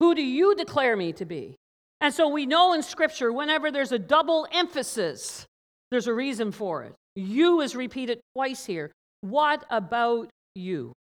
Who 0.01 0.15
do 0.15 0.23
you 0.23 0.55
declare 0.55 0.97
me 0.97 1.13
to 1.15 1.25
be? 1.25 1.57
And 2.01 2.15
so 2.15 2.29
we 2.29 2.47
know 2.47 2.73
in 2.73 2.83
Scripture, 2.83 3.33
whenever 3.33 3.71
there's 3.71 3.93
a 3.93 3.99
double 3.99 4.47
emphasis, 4.53 5.47
there's 5.91 6.07
a 6.07 6.15
reason 6.15 6.53
for 6.53 6.85
it. 6.85 6.95
You 7.17 7.61
is 7.61 7.77
repeated 7.77 8.21
twice 8.35 8.67
here. 8.67 8.91
What 9.21 9.65
about 9.71 10.31
you? 10.55 10.93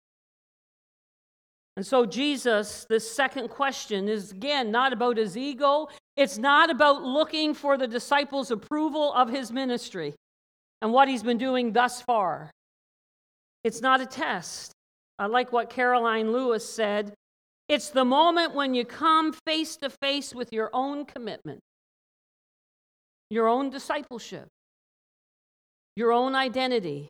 And 1.75 1.85
so, 1.85 2.05
Jesus, 2.05 2.85
this 2.87 3.09
second 3.09 3.49
question 3.49 4.07
is 4.07 4.31
again 4.31 4.69
not 4.69 4.93
about 4.93 5.17
his 5.17 5.35
ego. 5.35 5.89
It's 6.15 6.37
not 6.37 6.69
about 6.69 7.01
looking 7.01 7.55
for 7.55 7.77
the 7.77 7.87
disciples' 7.87 8.51
approval 8.51 9.11
of 9.13 9.29
his 9.29 9.51
ministry 9.51 10.13
and 10.81 10.93
what 10.93 11.07
he's 11.07 11.23
been 11.23 11.39
doing 11.39 11.73
thus 11.73 12.01
far. 12.01 12.51
It's 13.63 13.81
not 13.81 14.01
a 14.01 14.05
test. 14.05 14.71
I 15.17 15.25
like 15.25 15.51
what 15.51 15.71
Karoline 15.71 16.31
Lewis 16.31 16.67
said. 16.67 17.13
It's 17.67 17.89
the 17.89 18.05
moment 18.05 18.53
when 18.53 18.75
you 18.75 18.85
come 18.85 19.33
face 19.47 19.77
to 19.77 19.89
face 19.89 20.35
with 20.35 20.53
your 20.53 20.69
own 20.73 21.05
commitment, 21.05 21.59
your 23.31 23.47
own 23.47 23.71
discipleship 23.71 24.47
your 25.95 26.11
own 26.11 26.35
identity. 26.35 27.09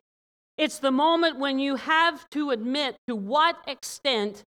It's 0.56 0.78
the 0.78 0.90
moment 0.90 1.38
when 1.38 1.58
you 1.58 1.76
have 1.76 2.28
to 2.30 2.50
admit 2.50 2.96
to 3.08 3.16
what 3.16 3.56
extent 3.66 4.42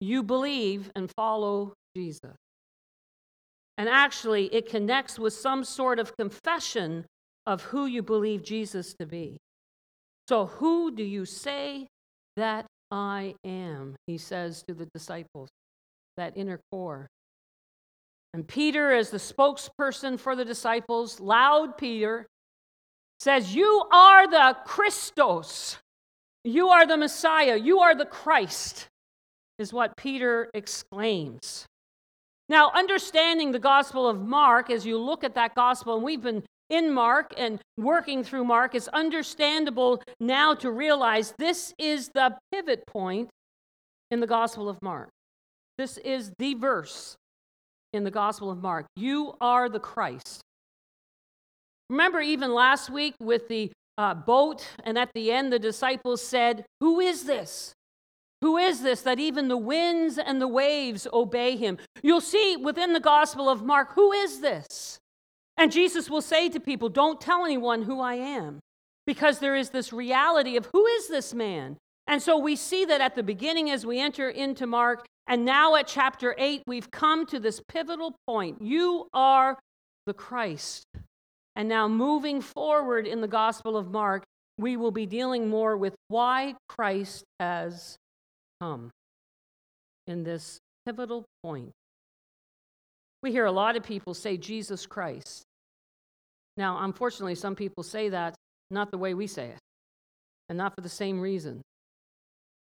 you 0.00 0.22
believe 0.22 0.90
and 0.96 1.10
follow 1.16 1.74
Jesus. 1.96 2.36
And 3.78 3.88
actually, 3.88 4.46
it 4.54 4.68
connects 4.68 5.18
with 5.18 5.32
some 5.32 5.64
sort 5.64 5.98
of 5.98 6.16
confession 6.16 7.06
of 7.46 7.62
who 7.62 7.86
you 7.86 8.02
believe 8.02 8.42
Jesus 8.42 8.94
to 8.94 9.06
be. 9.06 9.38
So, 10.28 10.46
who 10.46 10.90
do 10.94 11.02
you 11.02 11.24
say 11.24 11.88
that 12.36 12.66
I 12.90 13.34
am? 13.44 13.96
He 14.06 14.18
says 14.18 14.62
to 14.68 14.74
the 14.74 14.86
disciples, 14.94 15.48
that 16.16 16.36
inner 16.36 16.60
core. 16.70 17.08
And 18.34 18.46
Peter, 18.46 18.92
as 18.92 19.10
the 19.10 19.18
spokesperson 19.18 20.18
for 20.18 20.34
the 20.36 20.44
disciples, 20.44 21.20
loud 21.20 21.76
Peter, 21.76 22.26
says, 23.22 23.54
You 23.54 23.84
are 23.92 24.28
the 24.28 24.56
Christos. 24.64 25.78
You 26.44 26.68
are 26.68 26.86
the 26.86 26.96
Messiah. 26.96 27.56
You 27.56 27.78
are 27.78 27.94
the 27.94 28.04
Christ, 28.04 28.88
is 29.58 29.72
what 29.72 29.96
Peter 29.96 30.50
exclaims. 30.54 31.66
Now, 32.48 32.72
understanding 32.74 33.52
the 33.52 33.60
Gospel 33.60 34.08
of 34.08 34.20
Mark, 34.20 34.70
as 34.70 34.84
you 34.84 34.98
look 34.98 35.22
at 35.22 35.36
that 35.36 35.54
Gospel, 35.54 35.94
and 35.94 36.02
we've 36.02 36.20
been 36.20 36.42
in 36.68 36.92
Mark 36.92 37.32
and 37.36 37.60
working 37.78 38.24
through 38.24 38.44
Mark, 38.44 38.74
it's 38.74 38.88
understandable 38.88 40.02
now 40.18 40.54
to 40.54 40.70
realize 40.70 41.32
this 41.38 41.72
is 41.78 42.08
the 42.08 42.36
pivot 42.50 42.84
point 42.86 43.30
in 44.10 44.18
the 44.18 44.26
Gospel 44.26 44.68
of 44.68 44.82
Mark. 44.82 45.10
This 45.78 45.96
is 45.98 46.32
the 46.38 46.54
verse 46.54 47.14
in 47.92 48.02
the 48.02 48.10
Gospel 48.10 48.50
of 48.50 48.60
Mark. 48.60 48.86
You 48.96 49.34
are 49.40 49.68
the 49.68 49.80
Christ. 49.80 50.42
Remember, 51.92 52.22
even 52.22 52.54
last 52.54 52.88
week 52.88 53.14
with 53.20 53.48
the 53.48 53.70
uh, 53.98 54.14
boat, 54.14 54.66
and 54.82 54.96
at 54.96 55.10
the 55.12 55.30
end, 55.30 55.52
the 55.52 55.58
disciples 55.58 56.22
said, 56.22 56.64
Who 56.80 57.00
is 57.00 57.24
this? 57.24 57.74
Who 58.40 58.56
is 58.56 58.80
this 58.80 59.02
that 59.02 59.20
even 59.20 59.48
the 59.48 59.58
winds 59.58 60.16
and 60.16 60.40
the 60.40 60.48
waves 60.48 61.06
obey 61.12 61.54
him? 61.54 61.76
You'll 62.02 62.22
see 62.22 62.56
within 62.56 62.94
the 62.94 62.98
Gospel 62.98 63.50
of 63.50 63.62
Mark, 63.62 63.92
who 63.92 64.10
is 64.10 64.40
this? 64.40 64.98
And 65.58 65.70
Jesus 65.70 66.08
will 66.08 66.22
say 66.22 66.48
to 66.48 66.58
people, 66.58 66.88
Don't 66.88 67.20
tell 67.20 67.44
anyone 67.44 67.82
who 67.82 68.00
I 68.00 68.14
am, 68.14 68.60
because 69.06 69.38
there 69.38 69.54
is 69.54 69.68
this 69.68 69.92
reality 69.92 70.56
of 70.56 70.70
who 70.72 70.86
is 70.86 71.08
this 71.08 71.34
man? 71.34 71.76
And 72.06 72.22
so 72.22 72.38
we 72.38 72.56
see 72.56 72.86
that 72.86 73.02
at 73.02 73.16
the 73.16 73.22
beginning 73.22 73.68
as 73.70 73.84
we 73.84 74.00
enter 74.00 74.30
into 74.30 74.66
Mark, 74.66 75.04
and 75.26 75.44
now 75.44 75.76
at 75.76 75.88
chapter 75.88 76.34
8, 76.38 76.62
we've 76.66 76.90
come 76.90 77.26
to 77.26 77.38
this 77.38 77.60
pivotal 77.68 78.16
point. 78.26 78.62
You 78.62 79.08
are 79.12 79.58
the 80.06 80.14
Christ. 80.14 80.86
And 81.54 81.68
now 81.68 81.88
moving 81.88 82.40
forward 82.40 83.06
in 83.06 83.20
the 83.20 83.28
Gospel 83.28 83.76
of 83.76 83.90
Mark, 83.90 84.24
we 84.58 84.76
will 84.76 84.90
be 84.90 85.06
dealing 85.06 85.48
more 85.48 85.76
with 85.76 85.94
why 86.08 86.54
Christ 86.68 87.24
has 87.40 87.96
come 88.60 88.90
in 90.06 90.24
this 90.24 90.58
pivotal 90.86 91.24
point. 91.42 91.70
We 93.22 93.30
hear 93.30 93.44
a 93.44 93.52
lot 93.52 93.76
of 93.76 93.82
people 93.82 94.14
say 94.14 94.36
Jesus 94.36 94.86
Christ. 94.86 95.42
Now, 96.56 96.84
unfortunately, 96.84 97.34
some 97.34 97.54
people 97.54 97.82
say 97.82 98.08
that 98.08 98.34
not 98.70 98.90
the 98.90 98.98
way 98.98 99.14
we 99.14 99.26
say 99.26 99.46
it, 99.46 99.58
and 100.48 100.58
not 100.58 100.74
for 100.74 100.80
the 100.80 100.88
same 100.88 101.20
reason. 101.20 101.62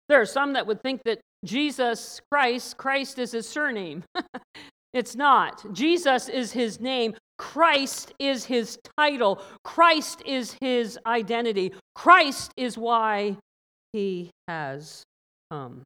There 0.08 0.20
are 0.20 0.26
some 0.26 0.54
that 0.54 0.66
would 0.66 0.82
think 0.82 1.04
that 1.04 1.20
Jesus 1.46 2.20
Christ, 2.32 2.78
Christ 2.78 3.20
is 3.20 3.32
his 3.32 3.48
surname. 3.48 4.04
it's 4.94 5.16
not. 5.16 5.72
Jesus 5.74 6.30
is 6.30 6.52
his 6.52 6.80
name. 6.80 7.14
Christ 7.40 8.14
is 8.20 8.46
his 8.46 8.78
title. 8.98 9.42
Christ 9.64 10.22
is 10.26 10.56
his 10.62 11.00
identity. 11.08 11.74
Christ 11.96 12.52
is 12.58 12.78
why 12.78 13.38
he 13.94 14.30
has 14.48 15.04
come. 15.50 15.82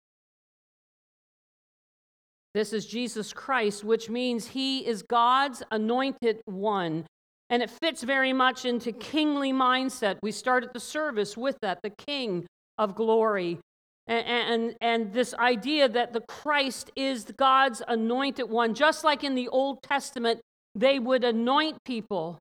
This 2.55 2.73
is 2.73 2.85
Jesus 2.85 3.33
Christ, 3.33 3.83
which 3.83 4.09
means 4.09 4.47
he 4.47 4.85
is 4.85 5.03
God's 5.03 5.63
anointed 5.71 6.41
one. 6.45 7.05
And 7.49 7.61
it 7.61 7.69
fits 7.69 8.01
very 8.01 8.33
much 8.33 8.65
into 8.65 8.91
kingly 8.91 9.53
mindset. 9.53 10.17
We 10.23 10.31
started 10.31 10.71
the 10.73 10.79
service 10.79 11.37
with 11.37 11.57
that, 11.61 11.79
the 11.83 11.91
King 11.91 12.47
of 12.79 12.95
glory. 12.95 13.59
And, 14.07 14.25
and, 14.27 14.75
and, 14.81 15.13
this 15.13 15.33
idea 15.35 15.87
that 15.87 16.11
the 16.11 16.21
Christ 16.21 16.91
is 16.95 17.25
God's 17.37 17.81
anointed 17.87 18.49
one, 18.49 18.73
just 18.73 19.03
like 19.05 19.23
in 19.23 19.33
the 19.33 19.47
Old 19.47 19.81
Testament, 19.81 20.41
they 20.75 20.99
would 20.99 21.23
anoint 21.23 21.77
people 21.85 22.39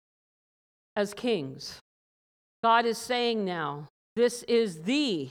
as 0.96 1.14
kings. 1.14 1.80
God 2.62 2.86
is 2.86 2.98
saying 2.98 3.44
now, 3.44 3.88
this 4.16 4.42
is 4.44 4.82
the 4.82 5.30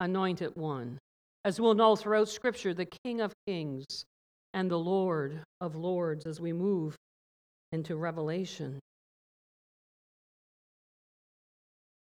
anointed 0.00 0.56
one. 0.56 0.98
As 1.44 1.60
we'll 1.60 1.74
know 1.74 1.94
throughout 1.96 2.28
Scripture, 2.28 2.74
the 2.74 2.88
King 3.04 3.20
of 3.20 3.32
kings 3.46 4.04
and 4.54 4.70
the 4.70 4.78
Lord 4.78 5.42
of 5.60 5.76
lords 5.76 6.26
as 6.26 6.40
we 6.40 6.52
move 6.52 6.96
into 7.72 7.96
Revelation. 7.96 8.80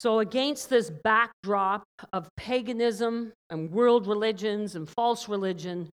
So, 0.00 0.20
against 0.20 0.70
this 0.70 0.90
backdrop 1.02 1.82
of 2.12 2.28
paganism 2.36 3.32
and 3.50 3.70
world 3.72 4.06
religions 4.06 4.76
and 4.76 4.88
false 4.88 5.28
religion, 5.28 5.90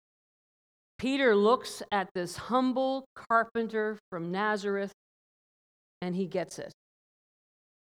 Peter 1.00 1.34
looks 1.34 1.82
at 1.90 2.10
this 2.14 2.36
humble 2.36 3.06
carpenter 3.14 3.96
from 4.10 4.30
Nazareth 4.30 4.92
and 6.02 6.14
he 6.14 6.26
gets 6.26 6.58
it. 6.58 6.70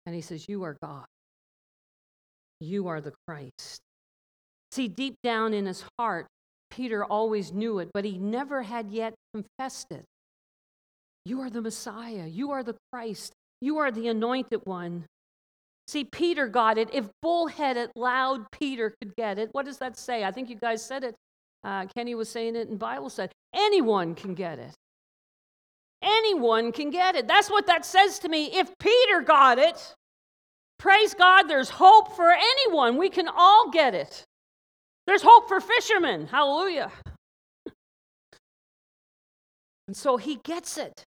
And 0.07 0.15
he 0.15 0.21
says, 0.21 0.49
You 0.49 0.63
are 0.63 0.77
God. 0.81 1.07
You 2.61 2.87
are 2.87 3.01
the 3.01 3.13
Christ. 3.27 3.81
See, 4.71 4.87
deep 4.87 5.17
down 5.25 5.55
in 5.55 5.67
his 5.67 5.85
heart, 5.99 6.27
Peter 6.71 7.05
always 7.05 7.53
knew 7.53 7.81
it, 7.81 7.91
but 7.93 8.05
he 8.05 8.17
never 8.17 8.63
had 8.63 8.93
yet 8.93 9.15
confessed 9.35 9.91
it. 9.91 10.05
You 11.25 11.41
are 11.41 11.51
the 11.51 11.63
Messiah. 11.63 12.29
You 12.29 12.53
are 12.53 12.63
the 12.63 12.77
Christ. 12.93 13.33
You 13.61 13.79
are 13.79 13.91
the 13.91 14.07
anointed 14.07 14.61
one. 14.63 15.05
See, 15.89 16.05
Peter 16.05 16.47
got 16.47 16.79
it. 16.79 16.89
If 16.93 17.09
bullheaded, 17.23 17.91
loud 17.97 18.47
Peter 18.53 18.95
could 19.03 19.17
get 19.17 19.41
it, 19.41 19.49
what 19.51 19.65
does 19.65 19.79
that 19.79 19.99
say? 19.99 20.23
I 20.23 20.31
think 20.31 20.49
you 20.49 20.55
guys 20.55 20.87
said 20.87 21.03
it. 21.03 21.17
Uh, 21.63 21.87
Kenny 21.87 22.15
was 22.15 22.29
saying 22.29 22.57
it, 22.57 22.69
and 22.69 22.79
Bible 22.79 23.11
said 23.11 23.33
anyone 23.55 24.15
can 24.15 24.35
get 24.35 24.59
it. 24.59 24.75
Anyone 26.03 26.73
can 26.73 26.91
get 26.91 27.15
it. 27.15 27.29
That's 27.29 27.51
what 27.51 27.67
that 27.67 27.85
says 27.85 28.19
to 28.21 28.29
me. 28.29 28.47
If 28.47 28.71
Peter 28.79 29.21
got 29.21 29.59
it, 29.59 29.95
praise 30.79 31.13
God, 31.13 31.43
there's 31.43 31.69
hope 31.69 32.17
for 32.17 32.33
anyone. 32.33 32.97
We 32.97 33.11
can 33.11 33.29
all 33.29 33.71
get 33.71 33.95
it. 33.95 34.25
There's 35.07 35.23
hope 35.23 35.49
for 35.49 35.61
fishermen. 35.61 36.27
Hallelujah. 36.27 36.91
And 39.89 39.97
so 39.97 40.17
he 40.17 40.37
gets 40.37 40.79
it. 40.79 41.05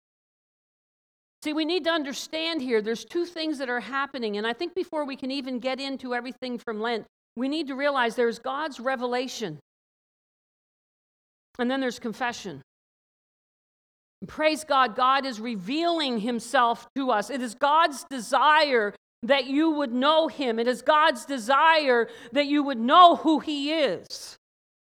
See, 1.44 1.54
we 1.54 1.66
need 1.66 1.86
to 1.86 1.92
understand 1.92 2.62
here 2.62 2.82
there's 2.82 3.06
two 3.06 3.26
things 3.26 3.60
that 3.60 3.70
are 3.70 3.80
happening. 3.80 4.38
And 4.38 4.46
I 4.46 4.54
think 4.54 4.76
before 4.76 5.06
we 5.06 5.16
can 5.16 5.32
even 5.32 5.60
get 5.60 5.80
into 5.80 6.14
everything 6.14 6.58
from 6.58 6.82
Lent, 6.82 7.06
we 7.36 7.48
need 7.48 7.68
to 7.68 7.76
realize 7.76 8.16
there's 8.16 8.40
God's 8.40 8.80
revelation, 8.80 9.60
and 11.60 11.70
then 11.70 11.80
there's 11.80 12.00
confession. 12.00 12.62
Praise 14.28 14.64
God, 14.64 14.96
God 14.96 15.26
is 15.26 15.40
revealing 15.40 16.20
himself 16.20 16.88
to 16.96 17.12
us. 17.12 17.30
It 17.30 17.42
is 17.42 17.56
God's 17.56 18.06
desire 18.10 18.94
that 19.24 19.46
you 19.46 19.72
would 19.72 19.92
know 19.92 20.28
him. 20.28 20.60
It 20.60 20.68
is 20.68 20.82
God's 20.82 21.26
desire 21.26 22.08
that 22.32 22.46
you 22.46 22.64
would 22.64 22.80
know 22.80 23.16
who 23.16 23.40
he 23.40 23.74
is. 23.74 24.38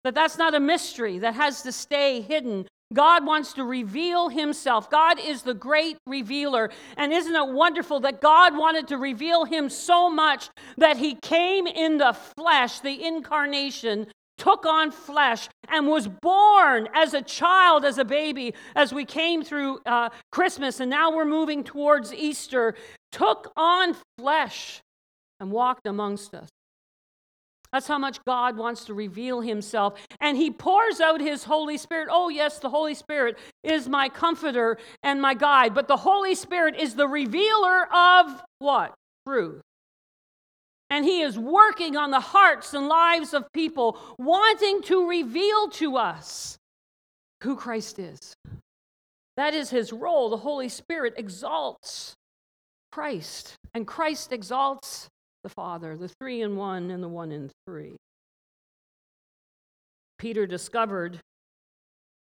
That 0.03 0.15
that's 0.15 0.37
not 0.37 0.55
a 0.55 0.59
mystery 0.59 1.19
that 1.19 1.35
has 1.35 1.61
to 1.63 1.71
stay 1.71 2.21
hidden 2.21 2.65
God 2.93 3.25
wants 3.25 3.53
to 3.53 3.63
reveal 3.63 4.29
himself. 4.29 4.89
God 4.89 5.19
is 5.19 5.43
the 5.43 5.53
great 5.53 5.97
revealer. 6.05 6.69
And 6.97 7.13
isn't 7.13 7.35
it 7.35 7.47
wonderful 7.47 8.01
that 8.01 8.21
God 8.21 8.57
wanted 8.57 8.87
to 8.89 8.97
reveal 8.97 9.45
him 9.45 9.69
so 9.69 10.09
much 10.09 10.49
that 10.77 10.97
he 10.97 11.15
came 11.15 11.67
in 11.67 11.97
the 11.97 12.13
flesh, 12.13 12.79
the 12.79 13.05
incarnation, 13.05 14.07
took 14.41 14.65
on 14.65 14.89
flesh, 14.89 15.47
and 15.69 15.87
was 15.87 16.07
born 16.07 16.89
as 16.95 17.13
a 17.13 17.21
child, 17.21 17.85
as 17.85 17.99
a 17.99 18.03
baby, 18.03 18.55
as 18.75 18.91
we 18.91 19.05
came 19.05 19.43
through 19.43 19.79
uh, 19.85 20.09
Christmas, 20.31 20.79
and 20.79 20.89
now 20.89 21.15
we're 21.15 21.25
moving 21.25 21.63
towards 21.63 22.11
Easter, 22.11 22.73
took 23.11 23.53
on 23.55 23.95
flesh 24.17 24.81
and 25.39 25.51
walked 25.51 25.85
amongst 25.85 26.33
us. 26.33 26.49
That's 27.71 27.87
how 27.87 27.99
much 27.99 28.17
God 28.25 28.57
wants 28.57 28.85
to 28.85 28.95
reveal 28.95 29.41
himself. 29.41 29.93
And 30.19 30.35
he 30.35 30.49
pours 30.49 30.99
out 30.99 31.21
his 31.21 31.43
Holy 31.43 31.77
Spirit. 31.77 32.09
Oh, 32.11 32.29
yes, 32.29 32.57
the 32.57 32.69
Holy 32.69 32.95
Spirit 32.95 33.37
is 33.63 33.87
my 33.87 34.09
comforter 34.09 34.79
and 35.03 35.21
my 35.21 35.35
guide. 35.35 35.75
But 35.75 35.87
the 35.87 35.97
Holy 35.97 36.33
Spirit 36.33 36.75
is 36.75 36.95
the 36.95 37.07
revealer 37.07 37.87
of 37.93 38.41
what? 38.57 38.95
Truth. 39.27 39.61
And 40.91 41.05
he 41.05 41.21
is 41.21 41.39
working 41.39 41.95
on 41.95 42.11
the 42.11 42.19
hearts 42.19 42.73
and 42.73 42.89
lives 42.89 43.33
of 43.33 43.51
people, 43.53 43.97
wanting 44.19 44.81
to 44.83 45.07
reveal 45.07 45.69
to 45.69 45.95
us 45.95 46.57
who 47.41 47.55
Christ 47.55 47.97
is. 47.97 48.35
That 49.37 49.53
is 49.53 49.69
his 49.69 49.93
role. 49.93 50.29
The 50.29 50.37
Holy 50.37 50.67
Spirit 50.67 51.13
exalts 51.15 52.13
Christ, 52.91 53.55
and 53.73 53.87
Christ 53.87 54.33
exalts 54.33 55.07
the 55.43 55.49
Father, 55.49 55.95
the 55.95 56.09
three 56.19 56.41
in 56.41 56.57
one 56.57 56.91
and 56.91 57.01
the 57.01 57.07
one 57.07 57.31
in 57.31 57.49
three. 57.65 57.95
Peter 60.19 60.45
discovered 60.45 61.21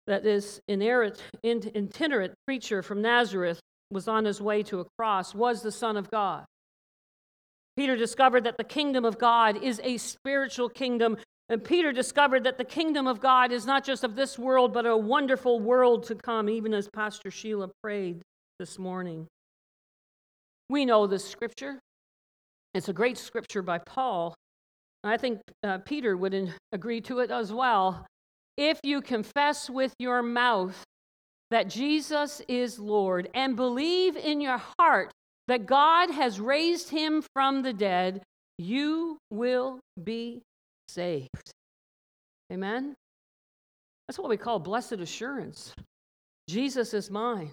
that 0.07 0.23
this 0.23 0.61
inerrant, 0.69 1.23
itinerant 1.43 2.35
preacher 2.47 2.83
from 2.83 3.01
Nazareth 3.01 3.61
was 3.91 4.09
on 4.09 4.27
his 4.27 4.43
way 4.43 4.62
to 4.65 4.81
a 4.81 4.87
cross, 4.99 5.35
was 5.35 5.62
the 5.62 5.73
Son 5.73 5.97
of 5.97 6.11
God. 6.11 6.45
Peter 7.77 7.97
discovered 7.97 8.45
that 8.45 8.59
the 8.59 8.65
kingdom 8.65 9.05
of 9.05 9.19
God 9.19 9.63
is 9.63 9.81
a 9.83 9.97
spiritual 9.97 10.69
kingdom. 10.69 11.17
And 11.49 11.63
Peter 11.63 11.93
discovered 11.93 12.45
that 12.45 12.59
the 12.59 12.65
kingdom 12.65 13.07
of 13.07 13.21
God 13.21 13.53
is 13.53 13.67
not 13.67 13.85
just 13.85 14.05
of 14.05 14.15
this 14.15 14.39
world, 14.39 14.73
but 14.73 14.87
a 14.87 14.97
wonderful 14.97 15.61
world 15.61 16.05
to 16.05 16.15
come, 16.15 16.49
even 16.49 16.75
as 16.75 16.89
Pastor 16.95 17.31
Sheila 17.31 17.71
prayed 17.83 18.23
this 18.59 18.79
morning. 18.79 19.27
We 20.69 20.85
know 20.85 21.07
this 21.07 21.29
scripture. 21.29 21.79
It's 22.75 22.89
a 22.89 22.93
great 22.93 23.19
scripture 23.19 23.63
by 23.63 23.79
Paul. 23.79 24.35
I 25.05 25.17
think 25.17 25.41
uh, 25.63 25.79
Peter 25.79 26.17
would 26.17 26.55
agree 26.73 27.01
to 27.03 27.19
it 27.19 27.31
as 27.31 27.53
well. 27.53 28.07
If 28.57 28.79
you 28.83 29.01
confess 29.01 29.69
with 29.69 29.95
your 29.99 30.23
mouth 30.23 30.85
that 31.51 31.69
Jesus 31.69 32.41
is 32.49 32.79
Lord 32.79 33.29
and 33.35 33.57
believe 33.57 34.17
in 34.17 34.41
your 34.41 34.61
heart 34.79 35.11
that 35.49 35.67
God 35.67 36.11
has 36.11 36.41
raised 36.41 36.91
him 36.91 37.23
from 37.35 37.63
the 37.63 37.73
dead, 37.73 38.23
you 38.59 39.19
will 39.31 39.81
be 40.03 40.43
saved. 40.89 41.51
Amen? 42.53 42.95
That's 44.07 44.19
what 44.19 44.29
we 44.29 44.37
call 44.37 44.59
blessed 44.59 44.93
assurance. 44.93 45.75
Jesus 46.49 46.93
is 46.95 47.11
mine. 47.11 47.51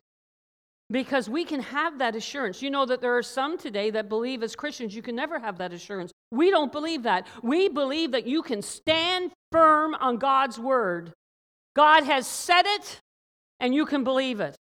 Because 0.91 1.29
we 1.29 1.45
can 1.45 1.61
have 1.61 1.99
that 1.99 2.15
assurance. 2.15 2.61
You 2.61 2.71
know 2.71 2.85
that 2.85 2.99
there 2.99 3.15
are 3.15 3.23
some 3.23 3.59
today 3.59 3.91
that 3.91 4.09
believe 4.09 4.41
as 4.41 4.55
Christians 4.55 4.95
you 4.95 5.03
can 5.03 5.15
never 5.15 5.37
have 5.39 5.59
that 5.59 5.71
assurance. 5.71 6.11
We 6.31 6.49
don't 6.49 6.71
believe 6.71 7.03
that. 7.03 7.27
We 7.43 7.69
believe 7.69 8.11
that 8.11 8.25
you 8.25 8.41
can 8.41 8.63
stand 8.63 9.31
firm 9.51 9.93
on 9.95 10.17
God's 10.17 10.57
word. 10.57 11.13
God 11.75 12.03
has 12.05 12.25
said 12.25 12.63
it, 12.65 12.99
and 13.59 13.73
you 13.73 13.85
can 13.85 14.03
believe 14.03 14.39
it. 14.39 14.55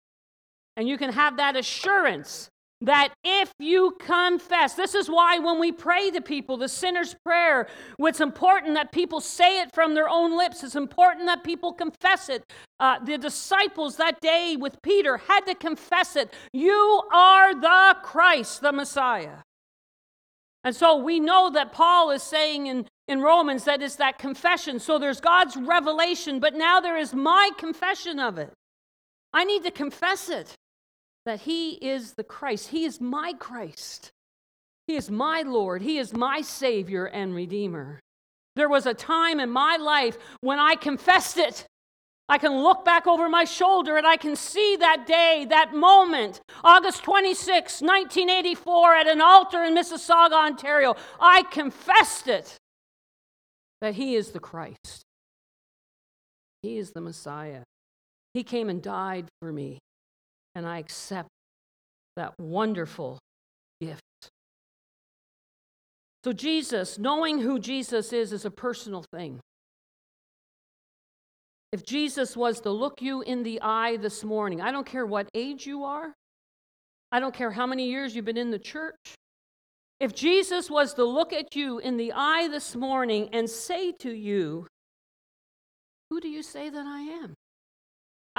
And 0.75 0.87
you 0.87 0.97
can 0.97 1.13
have 1.13 1.37
that 1.37 1.55
assurance 1.55 2.49
that 2.81 3.13
if 3.23 3.51
you 3.59 3.97
confess, 3.99 4.75
this 4.75 4.93
is 4.93 5.09
why 5.09 5.39
when 5.39 5.59
we 5.59 5.71
pray 5.71 6.11
to 6.11 6.21
people, 6.21 6.57
the 6.57 6.69
sinner's 6.69 7.15
prayer, 7.25 7.67
it's 7.99 8.21
important 8.21 8.75
that 8.75 8.91
people 8.91 9.19
say 9.19 9.61
it 9.61 9.73
from 9.73 9.95
their 9.95 10.07
own 10.07 10.37
lips. 10.37 10.63
It's 10.63 10.75
important 10.75 11.25
that 11.25 11.43
people 11.43 11.73
confess 11.73 12.29
it. 12.29 12.43
Uh, 12.79 12.99
the 13.03 13.17
disciples 13.17 13.97
that 13.97 14.21
day 14.21 14.55
with 14.59 14.79
Peter 14.83 15.17
had 15.17 15.41
to 15.41 15.55
confess 15.55 16.15
it. 16.15 16.31
You 16.53 17.01
are 17.11 17.55
the 17.55 17.97
Christ, 18.03 18.61
the 18.61 18.71
Messiah. 18.71 19.37
And 20.63 20.75
so 20.75 20.97
we 20.97 21.19
know 21.19 21.49
that 21.49 21.71
Paul 21.71 22.11
is 22.11 22.21
saying 22.21 22.67
in, 22.67 22.87
in 23.07 23.21
Romans 23.21 23.63
that 23.63 23.81
it's 23.81 23.95
that 23.95 24.19
confession. 24.19 24.79
So 24.79 24.99
there's 24.99 25.21
God's 25.21 25.57
revelation, 25.57 26.39
but 26.39 26.53
now 26.53 26.79
there 26.79 26.97
is 26.97 27.13
my 27.13 27.51
confession 27.57 28.19
of 28.19 28.37
it. 28.37 28.53
I 29.33 29.45
need 29.45 29.63
to 29.63 29.71
confess 29.71 30.29
it 30.29 30.55
that 31.27 31.41
He 31.41 31.71
is 31.71 32.13
the 32.13 32.23
Christ. 32.23 32.69
He 32.69 32.85
is 32.85 33.01
my 33.01 33.33
Christ. 33.37 34.11
He 34.87 34.95
is 34.95 35.11
my 35.11 35.41
Lord. 35.41 35.81
He 35.81 35.97
is 35.97 36.13
my 36.13 36.39
Savior 36.39 37.05
and 37.05 37.35
Redeemer. 37.35 37.99
There 38.55 38.69
was 38.69 38.85
a 38.85 38.93
time 38.93 39.41
in 39.41 39.49
my 39.49 39.75
life 39.75 40.17
when 40.39 40.57
I 40.57 40.75
confessed 40.75 41.37
it. 41.37 41.65
I 42.29 42.37
can 42.37 42.63
look 42.63 42.85
back 42.85 43.07
over 43.07 43.27
my 43.27 43.43
shoulder 43.43 43.97
and 43.97 44.07
I 44.07 44.15
can 44.15 44.37
see 44.37 44.77
that 44.77 45.05
day, 45.05 45.45
that 45.49 45.73
moment, 45.73 46.39
August 46.63 47.03
26, 47.03 47.81
1984, 47.81 48.95
at 48.95 49.07
an 49.07 49.19
altar 49.19 49.65
in 49.65 49.75
Mississauga, 49.75 50.31
Ontario. 50.31 50.95
I 51.19 51.43
confessed 51.43 52.29
it 52.29 52.55
that 53.81 53.95
He 53.95 54.15
is 54.15 54.31
the 54.31 54.39
Christ, 54.39 55.03
He 56.61 56.77
is 56.77 56.91
the 56.91 57.01
Messiah. 57.01 57.63
He 58.33 58.45
came 58.45 58.69
and 58.69 58.81
died 58.81 59.25
for 59.41 59.51
me 59.51 59.79
and 60.57 60.65
I 60.65 60.79
accept 60.79 61.29
that 62.15 62.33
wonderful 62.39 63.19
gift. 63.79 64.01
So, 66.23 66.33
Jesus, 66.33 66.97
knowing 66.97 67.39
who 67.39 67.59
Jesus 67.59 68.11
is, 68.11 68.33
is 68.33 68.43
a 68.43 68.49
personal 68.49 69.05
thing. 69.13 69.39
If 71.71 71.85
Jesus 71.85 72.35
was 72.35 72.59
to 72.61 72.71
look 72.71 73.03
you 73.03 73.21
in 73.21 73.43
the 73.43 73.61
eye 73.61 73.97
this 73.97 74.23
morning, 74.23 74.59
I 74.59 74.71
don't 74.71 74.85
care 74.85 75.05
what 75.05 75.29
age 75.35 75.67
you 75.67 75.83
are, 75.83 76.11
I 77.11 77.19
don't 77.19 77.35
care 77.35 77.51
how 77.51 77.67
many 77.67 77.87
years 77.87 78.15
you've 78.15 78.25
been 78.25 78.35
in 78.35 78.49
the 78.49 78.57
church. 78.57 79.13
If 79.99 80.15
Jesus 80.15 80.71
was 80.71 80.95
to 80.95 81.03
look 81.03 81.33
at 81.33 81.55
you 81.55 81.77
in 81.77 81.97
the 81.97 82.13
eye 82.13 82.47
this 82.47 82.75
morning 82.75 83.29
and 83.31 83.47
say 83.47 83.91
to 83.99 84.11
you, 84.11 84.65
Who 86.09 86.19
do 86.19 86.27
you 86.27 86.41
say 86.41 86.71
that 86.71 86.85
I 86.85 87.01
am? 87.01 87.35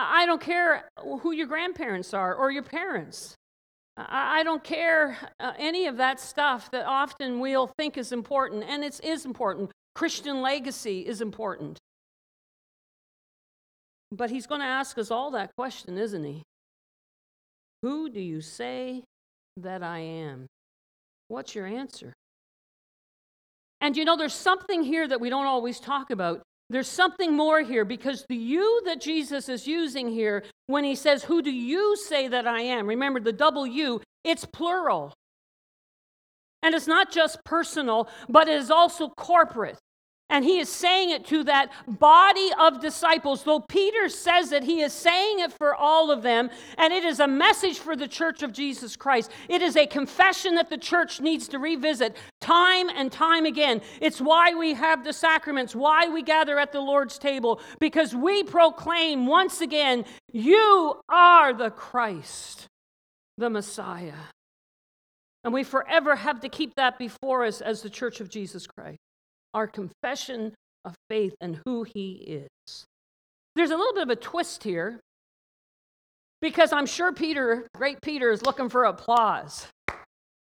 I 0.01 0.27
don't 0.27 0.41
care 0.41 0.89
who 0.97 1.33
your 1.33 1.49
grandparents 1.49 2.15
are 2.15 2.33
or 2.33 2.53
your 2.53 2.63
parents. 2.63 3.35
I 3.97 4.45
don't 4.45 4.63
care 4.63 5.19
uh, 5.41 5.55
any 5.59 5.87
of 5.87 5.97
that 5.97 6.21
stuff 6.21 6.71
that 6.71 6.87
often 6.87 7.41
we'll 7.41 7.67
think 7.67 7.99
is 7.99 8.13
important, 8.13 8.63
and 8.63 8.85
it 8.85 9.01
is 9.03 9.25
important. 9.25 9.73
Christian 9.97 10.41
legacy 10.41 11.01
is 11.01 11.21
important. 11.21 11.79
But 14.13 14.31
he's 14.31 14.47
going 14.47 14.61
to 14.61 14.67
ask 14.67 14.97
us 14.99 15.11
all 15.11 15.33
that 15.33 15.51
question, 15.57 15.99
isn't 15.99 16.23
he? 16.23 16.43
Who 17.83 18.09
do 18.09 18.21
you 18.21 18.41
say 18.41 19.03
that 19.57 19.83
I 19.83 19.99
am? 19.99 20.47
What's 21.27 21.57
your 21.57 21.67
answer? 21.67 22.13
And 23.81 23.97
you 23.97 24.05
know, 24.05 24.17
there's 24.17 24.35
something 24.35 24.85
here 24.85 25.09
that 25.09 25.21
we 25.21 25.29
don't 25.29 25.47
always 25.47 25.81
talk 25.81 26.11
about. 26.11 26.43
There's 26.71 26.89
something 26.89 27.35
more 27.35 27.63
here 27.63 27.85
because 27.85 28.27
the 28.29 28.37
you 28.37 28.83
that 28.85 29.01
Jesus 29.01 29.49
is 29.49 29.67
using 29.67 30.09
here 30.09 30.45
when 30.67 30.85
he 30.85 30.95
says, 30.95 31.25
Who 31.25 31.41
do 31.41 31.51
you 31.51 31.97
say 31.97 32.29
that 32.29 32.47
I 32.47 32.61
am? 32.61 32.87
Remember, 32.87 33.21
the 33.21 33.33
double 33.33 33.67
you, 33.67 34.03
it's 34.23 34.45
plural. 34.45 35.15
And 36.63 36.75
it's 36.75 36.87
not 36.87 37.11
just 37.11 37.43
personal, 37.45 38.09
but 38.29 38.49
it 38.49 38.57
is 38.57 38.71
also 38.71 39.09
corporate. 39.09 39.79
And 40.31 40.45
he 40.45 40.59
is 40.59 40.69
saying 40.69 41.11
it 41.11 41.25
to 41.27 41.43
that 41.45 41.73
body 41.87 42.51
of 42.61 42.81
disciples. 42.81 43.45
Though 43.45 43.61
Peter 43.61 44.11
says 44.11 44.53
it, 44.53 44.63
he 44.63 44.83
is 44.83 44.93
saying 44.93 45.41
it 45.41 45.55
for 45.55 45.75
all 45.75 46.11
of 46.11 46.23
them. 46.23 46.51
And 46.77 46.93
it 46.93 47.03
is 47.03 47.19
a 47.19 47.27
message 47.27 47.79
for 47.79 47.97
the 47.97 48.07
church 48.07 48.43
of 48.43 48.53
Jesus 48.53 48.95
Christ. 48.95 49.31
It 49.49 49.63
is 49.63 49.75
a 49.75 49.87
confession 49.87 50.57
that 50.57 50.69
the 50.69 50.77
church 50.77 51.23
needs 51.23 51.49
to 51.49 51.59
revisit 51.59 52.15
time 52.43 52.91
and 52.91 53.11
time 53.11 53.47
again. 53.47 53.81
It's 54.03 54.21
why 54.21 54.53
we 54.53 54.75
have 54.75 55.03
the 55.03 55.15
sacraments, 55.15 55.75
why 55.75 56.09
we 56.09 56.23
gather 56.23 56.59
at 56.59 56.73
the 56.73 56.81
Lord's 56.81 57.19
table, 57.19 57.63
because 57.81 58.15
we 58.15 58.43
proclaim 58.43 59.27
once 59.27 59.63
again, 59.63 60.05
You 60.31 61.01
are 61.09 61.55
the 61.55 61.71
Christ, 61.71 62.67
the 63.39 63.49
Messiah. 63.49 64.13
And 65.43 65.55
we 65.55 65.65
forever 65.65 66.17
have 66.17 66.41
to 66.41 66.51
keep 66.51 66.75
that 66.75 66.99
before 66.99 67.47
us 67.47 67.63
as 67.63 67.81
the 67.81 67.89
church 67.89 68.21
of 68.21 68.29
Jesus 68.29 68.67
Christ 68.67 68.99
our 69.59 69.67
confession 69.67 70.55
of 70.85 70.95
faith 71.11 71.35
and 71.41 71.61
who 71.67 71.83
He 71.83 72.13
is. 72.13 72.85
There's 73.57 73.73
a 73.73 73.77
little 73.77 73.93
bit 73.93 74.05
of 74.05 74.11
a 74.11 74.17
twist 74.17 74.63
here 74.63 75.01
because 76.41 76.73
I'm 76.73 76.87
sure 76.87 77.13
Peter, 77.13 77.67
great 77.75 78.01
Peter, 78.01 78.31
is 78.31 78.43
looking 78.43 78.69
for 78.69 78.85
applause. 78.85 79.67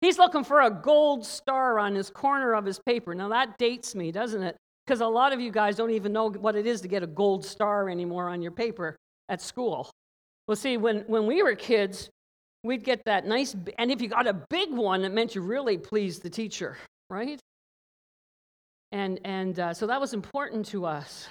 He's 0.00 0.18
looking 0.18 0.44
for 0.44 0.60
a 0.60 0.70
gold 0.70 1.26
star 1.26 1.80
on 1.80 1.96
his 1.96 2.10
corner 2.10 2.54
of 2.54 2.64
his 2.64 2.78
paper. 2.86 3.12
Now 3.12 3.28
that 3.30 3.58
dates 3.58 3.96
me, 3.96 4.12
doesn't 4.12 4.40
it? 4.40 4.56
Because 4.86 5.00
a 5.00 5.06
lot 5.06 5.32
of 5.32 5.40
you 5.40 5.50
guys 5.50 5.74
don't 5.74 5.90
even 5.90 6.12
know 6.12 6.30
what 6.30 6.54
it 6.54 6.64
is 6.64 6.80
to 6.82 6.88
get 6.88 7.02
a 7.02 7.08
gold 7.08 7.44
star 7.44 7.90
anymore 7.90 8.28
on 8.28 8.40
your 8.40 8.52
paper 8.52 8.94
at 9.28 9.42
school. 9.42 9.90
Well, 10.46 10.54
see, 10.54 10.76
when, 10.76 11.00
when 11.08 11.26
we 11.26 11.42
were 11.42 11.56
kids, 11.56 12.08
we'd 12.62 12.84
get 12.84 13.02
that 13.06 13.26
nice, 13.26 13.56
and 13.78 13.90
if 13.90 14.00
you 14.00 14.06
got 14.06 14.28
a 14.28 14.34
big 14.48 14.70
one, 14.70 15.04
it 15.04 15.12
meant 15.12 15.34
you 15.34 15.40
really 15.40 15.76
pleased 15.76 16.22
the 16.22 16.30
teacher, 16.30 16.78
right? 17.10 17.40
And, 18.92 19.20
and 19.24 19.58
uh, 19.58 19.74
so 19.74 19.86
that 19.86 20.00
was 20.00 20.14
important 20.14 20.66
to 20.66 20.86
us. 20.86 21.28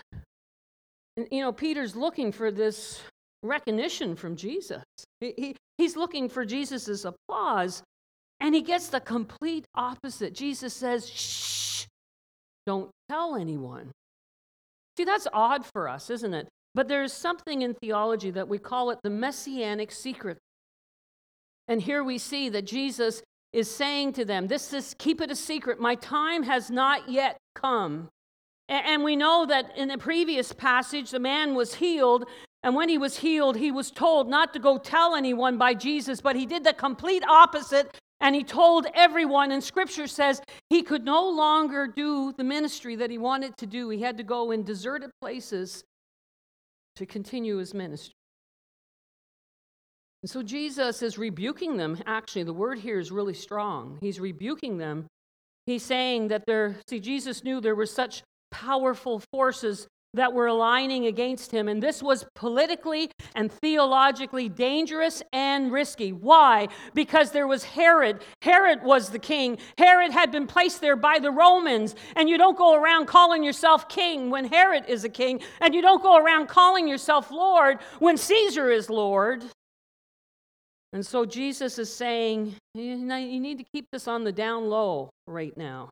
And, 1.15 1.27
you 1.31 1.41
know, 1.41 1.51
Peter's 1.51 1.95
looking 1.95 2.31
for 2.31 2.51
this 2.51 3.01
recognition 3.43 4.15
from 4.15 4.35
Jesus. 4.35 4.83
He, 5.19 5.33
he, 5.37 5.55
he's 5.77 5.95
looking 5.95 6.29
for 6.29 6.45
Jesus' 6.45 7.05
applause, 7.05 7.81
and 8.39 8.53
he 8.53 8.61
gets 8.61 8.89
the 8.89 8.99
complete 8.99 9.65
opposite. 9.73 10.35
Jesus 10.35 10.73
says, 10.73 11.09
shh, 11.09 11.85
don't 12.65 12.91
tell 13.09 13.35
anyone. 13.35 13.91
See, 14.97 15.05
that's 15.05 15.27
odd 15.33 15.65
for 15.73 15.87
us, 15.87 16.09
isn't 16.09 16.33
it? 16.33 16.47
But 16.75 16.87
there's 16.87 17.13
something 17.13 17.63
in 17.63 17.73
theology 17.73 18.29
that 18.31 18.47
we 18.47 18.59
call 18.59 18.91
it 18.91 18.99
the 19.03 19.09
messianic 19.09 19.91
secret. 19.91 20.37
And 21.67 21.81
here 21.81 22.03
we 22.03 22.17
see 22.17 22.49
that 22.49 22.65
Jesus 22.65 23.23
is 23.53 23.69
saying 23.69 24.13
to 24.13 24.25
them, 24.25 24.47
This 24.47 24.73
is 24.73 24.95
keep 24.97 25.21
it 25.21 25.31
a 25.31 25.35
secret. 25.35 25.79
My 25.79 25.95
time 25.95 26.43
has 26.43 26.69
not 26.69 27.09
yet 27.09 27.37
come. 27.55 28.09
And 28.69 29.03
we 29.03 29.15
know 29.15 29.45
that 29.45 29.77
in 29.77 29.87
the 29.87 29.97
previous 29.97 30.51
passage, 30.51 31.11
the 31.11 31.19
man 31.19 31.55
was 31.55 31.75
healed. 31.75 32.25
And 32.63 32.75
when 32.75 32.89
he 32.89 32.97
was 32.97 33.17
healed, 33.17 33.55
he 33.55 33.71
was 33.71 33.91
told 33.91 34.29
not 34.29 34.51
to 34.53 34.59
go 34.59 34.77
tell 34.77 35.15
anyone 35.15 35.57
by 35.57 35.73
Jesus, 35.73 36.19
but 36.19 36.35
he 36.35 36.45
did 36.45 36.65
the 36.65 36.73
complete 36.73 37.23
opposite. 37.25 37.97
And 38.19 38.35
he 38.35 38.43
told 38.43 38.87
everyone, 38.93 39.51
and 39.51 39.63
scripture 39.63 40.07
says 40.07 40.41
he 40.69 40.81
could 40.81 41.05
no 41.05 41.29
longer 41.29 41.87
do 41.87 42.33
the 42.33 42.43
ministry 42.43 42.95
that 42.97 43.09
he 43.09 43.17
wanted 43.17 43.55
to 43.57 43.65
do. 43.65 43.89
He 43.89 44.01
had 44.01 44.17
to 44.17 44.23
go 44.23 44.51
in 44.51 44.63
deserted 44.63 45.11
places 45.21 45.83
to 46.97 47.05
continue 47.05 47.57
his 47.57 47.73
ministry. 47.73 48.16
So 50.27 50.43
Jesus 50.43 51.01
is 51.01 51.17
rebuking 51.17 51.77
them. 51.77 51.97
Actually, 52.05 52.43
the 52.43 52.53
word 52.53 52.79
here 52.79 52.99
is 52.99 53.11
really 53.11 53.33
strong. 53.33 53.97
He's 54.01 54.19
rebuking 54.19 54.77
them. 54.77 55.07
He's 55.65 55.83
saying 55.83 56.27
that 56.29 56.45
there, 56.45 56.75
see, 56.89 56.99
Jesus 56.99 57.45
knew 57.45 57.61
there 57.61 57.75
were 57.75 57.85
such 57.85 58.23
powerful 58.51 59.21
forces 59.31 59.87
that 60.13 60.33
were 60.33 60.47
aligning 60.47 61.05
against 61.05 61.51
him. 61.51 61.69
And 61.69 61.81
this 61.81 62.03
was 62.03 62.25
politically 62.35 63.09
and 63.35 63.51
theologically 63.51 64.49
dangerous 64.49 65.23
and 65.31 65.71
risky. 65.71 66.11
Why? 66.11 66.67
Because 66.93 67.31
there 67.31 67.47
was 67.47 67.63
Herod. 67.63 68.21
Herod 68.41 68.83
was 68.83 69.09
the 69.09 69.19
king. 69.19 69.57
Herod 69.77 70.11
had 70.11 70.31
been 70.31 70.47
placed 70.47 70.81
there 70.81 70.95
by 70.97 71.19
the 71.19 71.31
Romans. 71.31 71.95
And 72.15 72.27
you 72.27 72.37
don't 72.37 72.57
go 72.57 72.75
around 72.75 73.05
calling 73.05 73.43
yourself 73.43 73.87
king 73.87 74.29
when 74.29 74.45
Herod 74.45 74.85
is 74.87 75.05
a 75.05 75.09
king. 75.09 75.41
And 75.61 75.73
you 75.73 75.81
don't 75.81 76.03
go 76.03 76.17
around 76.17 76.47
calling 76.47 76.87
yourself 76.87 77.31
Lord 77.31 77.79
when 77.99 78.17
Caesar 78.17 78.69
is 78.69 78.89
Lord. 78.89 79.45
And 80.93 81.05
so 81.05 81.25
Jesus 81.25 81.77
is 81.77 81.93
saying, 81.93 82.55
you 82.73 82.95
need 82.95 83.57
to 83.57 83.65
keep 83.73 83.85
this 83.91 84.07
on 84.07 84.23
the 84.23 84.31
down 84.31 84.69
low 84.69 85.09
right 85.27 85.55
now. 85.57 85.89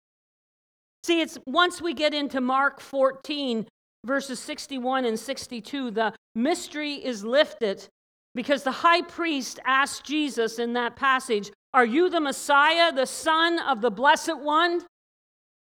See, 1.03 1.21
it's 1.21 1.37
once 1.45 1.81
we 1.81 1.93
get 1.93 2.13
into 2.13 2.41
Mark 2.41 2.79
14, 2.79 3.67
verses 4.05 4.39
61 4.39 5.05
and 5.05 5.19
62, 5.19 5.91
the 5.91 6.13
mystery 6.33 6.93
is 6.93 7.23
lifted 7.23 7.87
because 8.33 8.63
the 8.63 8.71
high 8.71 9.01
priest 9.01 9.59
asked 9.65 10.05
Jesus 10.05 10.59
in 10.59 10.73
that 10.73 10.95
passage, 10.95 11.51
Are 11.73 11.85
you 11.85 12.09
the 12.09 12.19
Messiah, 12.19 12.91
the 12.91 13.05
Son 13.05 13.59
of 13.59 13.81
the 13.81 13.91
Blessed 13.91 14.37
One? 14.39 14.81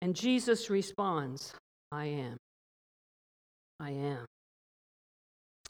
And 0.01 0.15
Jesus 0.15 0.71
responds, 0.71 1.53
I 1.93 2.07
am. 2.07 2.37
I 3.81 3.91
am. 3.91 4.25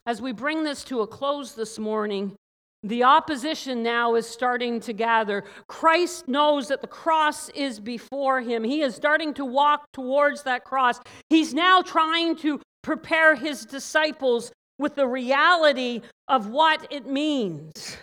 As 0.07 0.23
we 0.23 0.33
bring 0.33 0.63
this 0.63 0.85
to 0.85 1.01
a 1.01 1.07
close 1.07 1.55
this 1.55 1.79
morning, 1.79 2.37
the 2.89 3.03
opposition 3.03 3.83
now 3.83 4.15
is 4.15 4.27
starting 4.29 4.81
to 4.81 4.93
gather. 4.93 5.45
Christ 5.67 6.29
knows 6.29 6.69
that 6.69 6.81
the 6.81 6.87
cross 6.87 7.49
is 7.51 7.81
before 7.81 8.41
him. 8.41 8.63
He 8.65 8.83
is 8.83 8.95
starting 8.95 9.35
to 9.35 9.45
walk 9.45 9.87
towards 9.93 10.43
that 10.45 10.65
cross. 10.65 11.01
He's 11.29 11.53
now 11.53 11.83
trying 11.83 12.37
to 12.37 12.61
prepare 12.83 13.35
his 13.35 13.65
disciples 13.65 14.53
with 14.79 14.95
the 14.95 15.07
reality 15.07 16.03
of 16.29 16.49
what 16.49 16.87
it 16.91 17.07
means. 17.07 17.97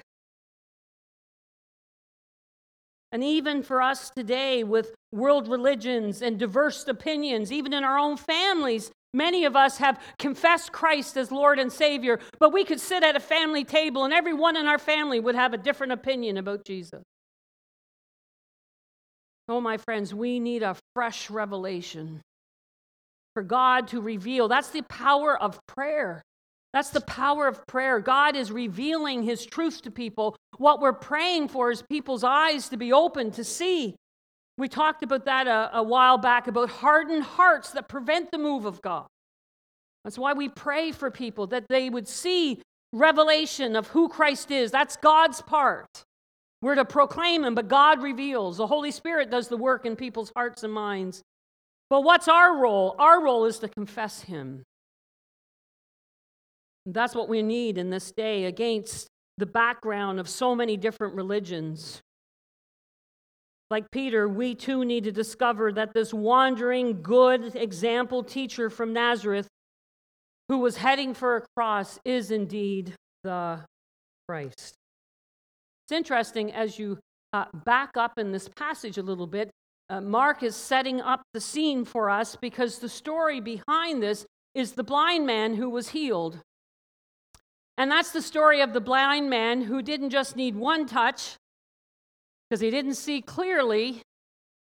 And 3.11 3.23
even 3.23 3.61
for 3.61 3.81
us 3.81 4.09
today, 4.09 4.63
with 4.63 4.95
world 5.11 5.47
religions 5.47 6.23
and 6.23 6.39
diverse 6.39 6.87
opinions, 6.87 7.51
even 7.51 7.71
in 7.71 7.83
our 7.83 7.97
own 7.97 8.17
families, 8.17 8.91
many 9.13 9.45
of 9.45 9.55
us 9.55 9.77
have 9.77 9.99
confessed 10.19 10.71
Christ 10.71 11.17
as 11.17 11.31
Lord 11.31 11.59
and 11.59 11.71
Savior, 11.71 12.19
but 12.39 12.53
we 12.53 12.63
could 12.63 12.79
sit 12.79 13.03
at 13.03 13.15
a 13.15 13.19
family 13.19 13.63
table 13.63 14.03
and 14.03 14.13
everyone 14.13 14.57
in 14.57 14.67
our 14.67 14.79
family 14.79 15.19
would 15.19 15.35
have 15.35 15.53
a 15.53 15.57
different 15.57 15.93
opinion 15.93 16.37
about 16.37 16.65
Jesus. 16.65 17.03
Oh, 19.49 19.59
my 19.59 19.77
friends, 19.77 20.13
we 20.13 20.39
need 20.39 20.63
a 20.63 20.77
fresh 20.95 21.29
revelation 21.29 22.21
for 23.33 23.43
God 23.43 23.89
to 23.89 24.01
reveal. 24.01 24.47
That's 24.47 24.69
the 24.69 24.83
power 24.83 25.37
of 25.41 25.59
prayer. 25.67 26.21
That's 26.71 26.89
the 26.89 27.01
power 27.01 27.47
of 27.47 27.65
prayer. 27.67 27.99
God 27.99 28.35
is 28.35 28.51
revealing 28.51 29.23
His 29.23 29.45
truth 29.45 29.81
to 29.83 29.91
people. 29.91 30.35
What 30.57 30.79
we're 30.79 30.93
praying 30.93 31.49
for 31.49 31.71
is 31.71 31.83
people's 31.83 32.23
eyes 32.23 32.69
to 32.69 32.77
be 32.77 32.93
open 32.93 33.31
to 33.31 33.43
see. 33.43 33.95
We 34.57 34.67
talked 34.67 35.01
about 35.03 35.25
that 35.25 35.47
a, 35.47 35.77
a, 35.77 35.83
while 35.83 36.17
back 36.17 36.47
about 36.47 36.69
hardened 36.69 37.23
hearts 37.23 37.71
that 37.71 37.87
prevent 37.89 38.31
the 38.31 38.37
move 38.37 38.65
of 38.65 38.81
God. 38.81 39.07
That's 40.03 40.17
why 40.17 40.33
we 40.33 40.49
pray 40.49 40.91
for 40.91 41.09
people 41.09 41.47
that 41.47 41.65
they 41.69 41.89
would 41.89 42.07
see 42.07 42.61
revelation 42.91 43.75
of 43.75 43.87
who 43.87 44.09
Christ 44.09 44.51
is. 44.51 44.69
That's 44.69 44.95
God's 44.97 45.41
part. 45.41 45.87
We're 46.61 46.75
to 46.75 46.85
proclaim 46.85 47.43
Him, 47.43 47.55
but 47.55 47.67
God 47.67 48.03
reveals. 48.03 48.57
The 48.57 48.67
Holy 48.67 48.91
Spirit 48.91 49.31
does 49.31 49.47
the 49.47 49.57
work 49.57 49.85
in 49.85 49.95
people's 49.95 50.31
hearts 50.35 50.63
and 50.63 50.71
minds. 50.71 51.21
But 51.89 52.03
what's 52.03 52.27
our 52.27 52.57
role? 52.57 52.95
Our 52.99 53.23
role 53.23 53.45
is 53.45 53.59
to 53.59 53.67
confess 53.67 54.21
Him. 54.21 54.63
That's 56.85 57.15
what 57.15 57.29
we 57.29 57.41
need 57.41 57.77
in 57.77 57.89
this 57.89 58.11
day 58.11 58.45
against 58.45 59.07
the 59.37 59.45
background 59.45 60.19
of 60.19 60.29
so 60.29 60.55
many 60.55 60.77
different 60.77 61.15
religions. 61.15 62.01
Like 63.73 63.89
Peter, 63.89 64.29
we 64.29 64.53
too 64.53 64.85
need 64.85 65.05
to 65.05 65.11
discover 65.11 65.71
that 65.71 65.95
this 65.95 66.13
wandering, 66.13 67.01
good 67.01 67.55
example 67.55 68.21
teacher 68.23 68.69
from 68.69 68.93
Nazareth 68.93 69.47
who 70.47 70.59
was 70.59 70.77
heading 70.77 71.15
for 71.15 71.37
a 71.37 71.41
cross 71.55 71.97
is 72.05 72.29
indeed 72.29 72.93
the 73.23 73.61
Christ. 74.27 74.75
It's 75.85 75.91
interesting 75.91 76.53
as 76.53 76.77
you 76.77 76.99
uh, 77.33 77.45
back 77.65 77.97
up 77.97 78.19
in 78.19 78.31
this 78.31 78.47
passage 78.47 78.99
a 78.99 79.01
little 79.01 79.25
bit. 79.25 79.49
Uh, 79.89 80.01
Mark 80.01 80.43
is 80.43 80.55
setting 80.55 81.01
up 81.01 81.23
the 81.33 81.41
scene 81.41 81.83
for 81.83 82.11
us 82.11 82.35
because 82.35 82.77
the 82.77 82.87
story 82.87 83.39
behind 83.39 84.03
this 84.03 84.23
is 84.53 84.73
the 84.73 84.83
blind 84.83 85.25
man 85.25 85.55
who 85.55 85.67
was 85.67 85.89
healed. 85.89 86.37
And 87.79 87.89
that's 87.89 88.11
the 88.11 88.21
story 88.21 88.61
of 88.61 88.73
the 88.73 88.81
blind 88.81 89.31
man 89.31 89.63
who 89.63 89.81
didn't 89.81 90.11
just 90.11 90.35
need 90.35 90.55
one 90.55 90.85
touch, 90.85 91.37
because 92.53 92.61
he 92.61 92.69
didn't 92.69 92.93
see 92.93 93.19
clearly, 93.19 93.99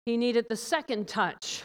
he 0.07 0.16
needed 0.16 0.46
the 0.49 0.57
second 0.57 1.07
touch. 1.07 1.62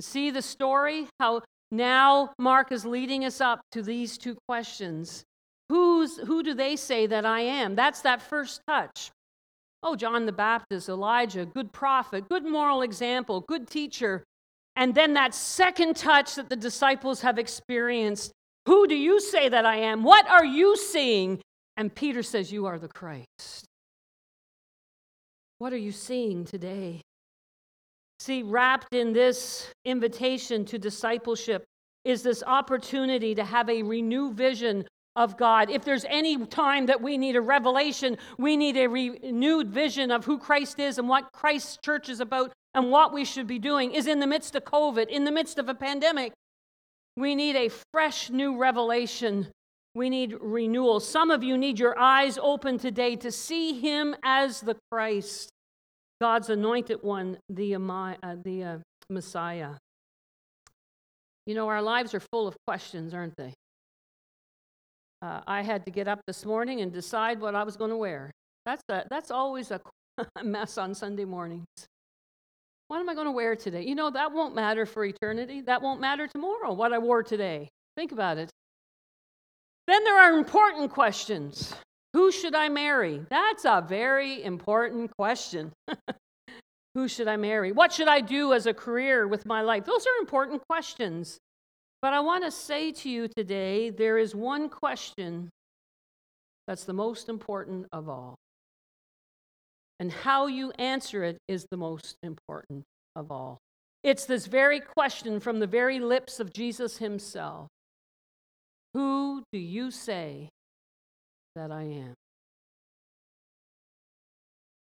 See 0.00 0.32
the 0.32 0.42
story? 0.42 1.06
How 1.20 1.42
now 1.70 2.32
Mark 2.36 2.72
is 2.72 2.84
leading 2.84 3.24
us 3.24 3.40
up 3.40 3.60
to 3.70 3.80
these 3.80 4.18
two 4.18 4.36
questions. 4.48 5.22
Who's, 5.68 6.16
who 6.16 6.42
do 6.42 6.52
they 6.52 6.74
say 6.74 7.06
that 7.06 7.24
I 7.24 7.42
am? 7.42 7.76
That's 7.76 8.00
that 8.00 8.22
first 8.22 8.60
touch. 8.66 9.12
Oh, 9.84 9.94
John 9.94 10.26
the 10.26 10.32
Baptist, 10.32 10.88
Elijah, 10.88 11.46
good 11.46 11.72
prophet, 11.72 12.28
good 12.28 12.44
moral 12.44 12.82
example, 12.82 13.42
good 13.42 13.68
teacher. 13.68 14.24
And 14.74 14.96
then 14.96 15.14
that 15.14 15.32
second 15.32 15.94
touch 15.94 16.34
that 16.34 16.48
the 16.48 16.56
disciples 16.56 17.20
have 17.20 17.38
experienced 17.38 18.32
who 18.66 18.88
do 18.88 18.96
you 18.96 19.20
say 19.20 19.48
that 19.48 19.64
I 19.64 19.76
am? 19.76 20.02
What 20.02 20.28
are 20.28 20.44
you 20.44 20.76
seeing? 20.76 21.40
And 21.76 21.94
Peter 21.94 22.24
says, 22.24 22.50
You 22.50 22.66
are 22.66 22.80
the 22.80 22.88
Christ. 22.88 23.68
What 25.60 25.74
are 25.74 25.76
you 25.76 25.92
seeing 25.92 26.46
today? 26.46 27.02
See, 28.18 28.42
wrapped 28.42 28.94
in 28.94 29.12
this 29.12 29.68
invitation 29.84 30.64
to 30.64 30.78
discipleship 30.78 31.64
is 32.02 32.22
this 32.22 32.42
opportunity 32.46 33.34
to 33.34 33.44
have 33.44 33.68
a 33.68 33.82
renewed 33.82 34.38
vision 34.38 34.86
of 35.16 35.36
God. 35.36 35.68
If 35.68 35.84
there's 35.84 36.06
any 36.08 36.46
time 36.46 36.86
that 36.86 37.02
we 37.02 37.18
need 37.18 37.36
a 37.36 37.42
revelation, 37.42 38.16
we 38.38 38.56
need 38.56 38.78
a 38.78 38.86
renewed 38.86 39.68
vision 39.68 40.10
of 40.10 40.24
who 40.24 40.38
Christ 40.38 40.78
is 40.78 40.96
and 40.96 41.10
what 41.10 41.30
Christ's 41.34 41.76
church 41.84 42.08
is 42.08 42.20
about 42.20 42.54
and 42.72 42.90
what 42.90 43.12
we 43.12 43.26
should 43.26 43.46
be 43.46 43.58
doing, 43.58 43.92
is 43.92 44.06
in 44.06 44.18
the 44.18 44.26
midst 44.26 44.54
of 44.54 44.64
COVID, 44.64 45.08
in 45.08 45.24
the 45.24 45.30
midst 45.30 45.58
of 45.58 45.68
a 45.68 45.74
pandemic. 45.74 46.32
We 47.18 47.34
need 47.34 47.56
a 47.56 47.70
fresh 47.92 48.30
new 48.30 48.56
revelation. 48.56 49.48
We 49.94 50.08
need 50.08 50.36
renewal. 50.40 51.00
Some 51.00 51.30
of 51.30 51.42
you 51.42 51.58
need 51.58 51.78
your 51.78 51.98
eyes 51.98 52.38
open 52.40 52.78
today 52.78 53.16
to 53.16 53.32
see 53.32 53.80
him 53.80 54.14
as 54.22 54.60
the 54.60 54.76
Christ, 54.90 55.50
God's 56.20 56.48
anointed 56.48 57.02
one, 57.02 57.38
the, 57.48 57.74
uh, 57.74 58.36
the 58.44 58.64
uh, 58.64 58.78
Messiah. 59.08 59.72
You 61.46 61.54
know, 61.54 61.68
our 61.68 61.82
lives 61.82 62.14
are 62.14 62.20
full 62.20 62.46
of 62.46 62.56
questions, 62.66 63.14
aren't 63.14 63.36
they? 63.36 63.52
Uh, 65.22 65.40
I 65.46 65.62
had 65.62 65.84
to 65.86 65.90
get 65.90 66.06
up 66.06 66.20
this 66.26 66.44
morning 66.44 66.80
and 66.80 66.92
decide 66.92 67.40
what 67.40 67.54
I 67.54 67.64
was 67.64 67.76
going 67.76 67.90
to 67.90 67.96
wear. 67.96 68.30
That's, 68.64 68.82
a, 68.88 69.04
that's 69.10 69.30
always 69.30 69.70
a 69.72 69.80
mess 70.44 70.78
on 70.78 70.94
Sunday 70.94 71.24
mornings. 71.24 71.66
What 72.86 73.00
am 73.00 73.08
I 73.08 73.14
going 73.14 73.26
to 73.26 73.32
wear 73.32 73.56
today? 73.56 73.82
You 73.82 73.94
know, 73.94 74.10
that 74.10 74.32
won't 74.32 74.54
matter 74.54 74.86
for 74.86 75.04
eternity. 75.04 75.60
That 75.62 75.82
won't 75.82 76.00
matter 76.00 76.26
tomorrow, 76.26 76.72
what 76.72 76.92
I 76.92 76.98
wore 76.98 77.22
today. 77.22 77.68
Think 77.96 78.12
about 78.12 78.38
it. 78.38 78.50
Then 79.86 80.04
there 80.04 80.18
are 80.18 80.36
important 80.36 80.90
questions. 80.90 81.74
Who 82.12 82.32
should 82.32 82.54
I 82.54 82.68
marry? 82.68 83.24
That's 83.30 83.64
a 83.64 83.84
very 83.86 84.42
important 84.42 85.14
question. 85.16 85.72
Who 86.94 87.06
should 87.06 87.28
I 87.28 87.36
marry? 87.36 87.70
What 87.72 87.92
should 87.92 88.08
I 88.08 88.20
do 88.20 88.52
as 88.52 88.66
a 88.66 88.74
career 88.74 89.28
with 89.28 89.46
my 89.46 89.62
life? 89.62 89.84
Those 89.84 90.06
are 90.06 90.20
important 90.20 90.62
questions. 90.68 91.38
But 92.02 92.14
I 92.14 92.20
want 92.20 92.44
to 92.44 92.50
say 92.50 92.92
to 92.92 93.08
you 93.08 93.28
today 93.28 93.90
there 93.90 94.18
is 94.18 94.34
one 94.34 94.68
question 94.68 95.50
that's 96.66 96.84
the 96.84 96.92
most 96.92 97.28
important 97.28 97.86
of 97.92 98.08
all. 98.08 98.36
And 99.98 100.10
how 100.10 100.46
you 100.46 100.72
answer 100.78 101.24
it 101.24 101.38
is 101.46 101.66
the 101.70 101.76
most 101.76 102.16
important 102.22 102.84
of 103.14 103.30
all. 103.30 103.58
It's 104.02 104.24
this 104.24 104.46
very 104.46 104.80
question 104.80 105.40
from 105.40 105.58
the 105.58 105.66
very 105.66 106.00
lips 106.00 106.40
of 106.40 106.52
Jesus 106.52 106.96
himself 106.96 107.68
Who 108.94 109.44
do 109.52 109.58
you 109.58 109.90
say 109.90 110.48
that 111.54 111.70
I 111.70 111.82
am? 111.82 112.14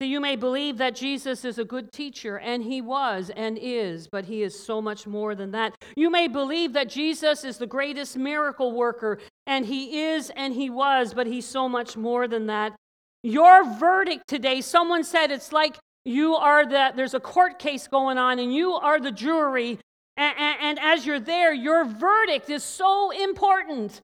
So 0.01 0.07
you 0.07 0.21
may 0.21 0.37
believe 0.37 0.79
that 0.79 0.95
Jesus 0.95 1.45
is 1.45 1.59
a 1.59 1.65
good 1.65 1.91
teacher, 1.91 2.39
and 2.39 2.63
he 2.63 2.81
was 2.81 3.33
and 3.35 3.59
is, 3.61 4.07
but 4.07 4.27
he 4.27 4.43
is 4.43 4.57
so 4.59 4.81
much 4.81 5.09
more 5.09 5.35
than 5.35 5.51
that. 5.51 5.75
You 5.97 6.09
may 6.09 6.29
believe 6.29 6.73
that 6.75 6.89
Jesus 6.89 7.43
is 7.43 7.59
the 7.59 7.67
greatest 7.67 8.17
miracle 8.17 8.71
worker, 8.73 9.19
and 9.47 9.67
he 9.67 10.05
is 10.05 10.31
and 10.37 10.55
he 10.55 10.71
was, 10.71 11.15
but 11.15 11.27
he's 11.27 11.47
so 11.47 11.69
much 11.69 11.97
more 11.97 12.29
than 12.29 12.47
that. 12.47 12.77
Your 13.25 13.65
verdict 13.75 14.29
today, 14.29 14.61
someone 14.61 15.03
said 15.03 15.33
it's 15.33 15.51
like 15.51 15.77
you 16.05 16.37
are 16.37 16.65
the, 16.65 16.93
there's 16.95 17.15
a 17.15 17.21
court 17.21 17.59
case 17.59 17.89
going 17.89 18.19
on 18.19 18.39
and 18.39 18.55
you 18.55 18.75
are 18.75 19.01
the 19.01 19.11
jury. 19.11 19.81
And, 20.19 20.35
and, 20.61 20.79
as 20.81 21.07
you're 21.07 21.21
there, 21.21 21.55
your 21.55 21.85
verdict 21.85 22.51
is 22.51 22.65
so 22.65 23.11
important 23.11 24.01